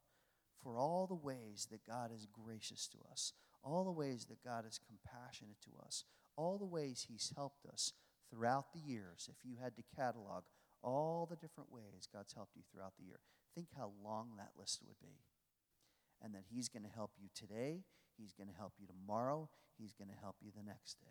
for 0.64 0.78
all 0.78 1.06
the 1.06 1.14
ways 1.14 1.68
that 1.70 1.86
God 1.86 2.10
is 2.12 2.26
gracious 2.32 2.88
to 2.88 2.98
us, 3.12 3.34
all 3.62 3.84
the 3.84 3.92
ways 3.92 4.24
that 4.30 4.42
God 4.42 4.64
is 4.66 4.80
compassionate 4.88 5.60
to 5.62 5.84
us, 5.84 6.04
all 6.36 6.56
the 6.58 6.64
ways 6.64 7.06
He's 7.08 7.32
helped 7.36 7.66
us 7.66 7.92
throughout 8.30 8.72
the 8.72 8.80
years. 8.80 9.28
If 9.30 9.44
you 9.44 9.56
had 9.62 9.76
to 9.76 9.82
catalog 9.94 10.44
all 10.82 11.26
the 11.28 11.36
different 11.36 11.70
ways 11.70 12.08
God's 12.12 12.32
helped 12.32 12.56
you 12.56 12.62
throughout 12.72 12.94
the 12.98 13.04
year, 13.04 13.20
think 13.54 13.68
how 13.76 13.92
long 14.02 14.30
that 14.38 14.58
list 14.58 14.80
would 14.86 14.98
be. 15.00 15.18
And 16.22 16.34
that 16.34 16.44
He's 16.50 16.68
going 16.68 16.84
to 16.84 16.88
help 16.88 17.12
you 17.20 17.28
today, 17.34 17.82
He's 18.16 18.32
going 18.32 18.48
to 18.48 18.56
help 18.56 18.72
you 18.80 18.86
tomorrow, 18.86 19.50
He's 19.78 19.92
going 19.92 20.08
to 20.08 20.20
help 20.22 20.36
you 20.40 20.50
the 20.56 20.66
next 20.66 20.98
day. 21.00 21.06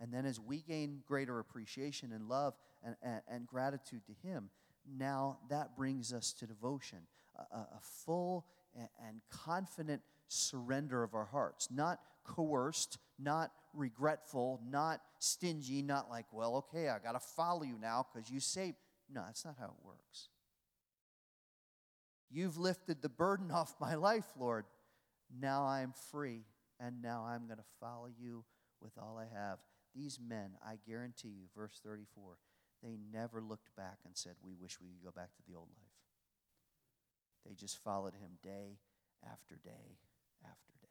And 0.00 0.12
then 0.12 0.26
as 0.26 0.40
we 0.40 0.62
gain 0.62 1.02
greater 1.06 1.38
appreciation 1.38 2.12
and 2.12 2.28
love 2.28 2.54
and, 2.82 2.96
and, 3.02 3.20
and 3.28 3.46
gratitude 3.46 4.02
to 4.06 4.28
Him, 4.28 4.50
now 4.98 5.38
that 5.50 5.76
brings 5.76 6.12
us 6.12 6.32
to 6.34 6.46
devotion, 6.46 6.98
a, 7.52 7.56
a 7.56 7.80
full 8.04 8.46
and 8.74 9.20
confident 9.30 10.02
surrender 10.28 11.02
of 11.02 11.14
our 11.14 11.24
hearts, 11.24 11.68
not 11.70 12.00
coerced, 12.24 12.98
not 13.18 13.52
regretful, 13.72 14.60
not 14.68 15.00
stingy, 15.18 15.82
not 15.82 16.10
like, 16.10 16.26
well, 16.32 16.56
okay, 16.56 16.88
I 16.88 16.98
got 16.98 17.12
to 17.12 17.20
follow 17.20 17.62
you 17.62 17.78
now 17.80 18.06
because 18.12 18.30
you 18.30 18.40
say, 18.40 18.74
No, 19.12 19.22
that's 19.26 19.44
not 19.44 19.56
how 19.58 19.66
it 19.66 19.84
works. 19.84 20.28
You've 22.30 22.58
lifted 22.58 23.02
the 23.02 23.08
burden 23.08 23.50
off 23.50 23.74
my 23.80 23.94
life, 23.94 24.26
Lord. 24.38 24.64
Now 25.40 25.64
I'm 25.64 25.92
free 26.10 26.44
and 26.80 27.02
now 27.02 27.24
I'm 27.26 27.46
going 27.46 27.58
to 27.58 27.64
follow 27.80 28.08
you 28.18 28.44
with 28.80 28.92
all 28.98 29.18
I 29.18 29.34
have. 29.34 29.58
These 29.94 30.18
men, 30.20 30.50
I 30.64 30.78
guarantee 30.86 31.28
you, 31.28 31.44
verse 31.56 31.80
34, 31.84 32.36
they 32.82 32.98
never 33.12 33.40
looked 33.40 33.74
back 33.76 33.98
and 34.04 34.16
said, 34.16 34.34
We 34.42 34.54
wish 34.54 34.78
we 34.80 34.88
could 34.88 35.04
go 35.04 35.10
back 35.10 35.34
to 35.36 35.42
the 35.48 35.56
old 35.56 35.68
life. 35.76 35.85
They 37.46 37.54
just 37.54 37.78
followed 37.84 38.14
him 38.14 38.38
day 38.42 38.78
after 39.24 39.56
day 39.56 39.98
after 40.44 40.72
day. 40.82 40.85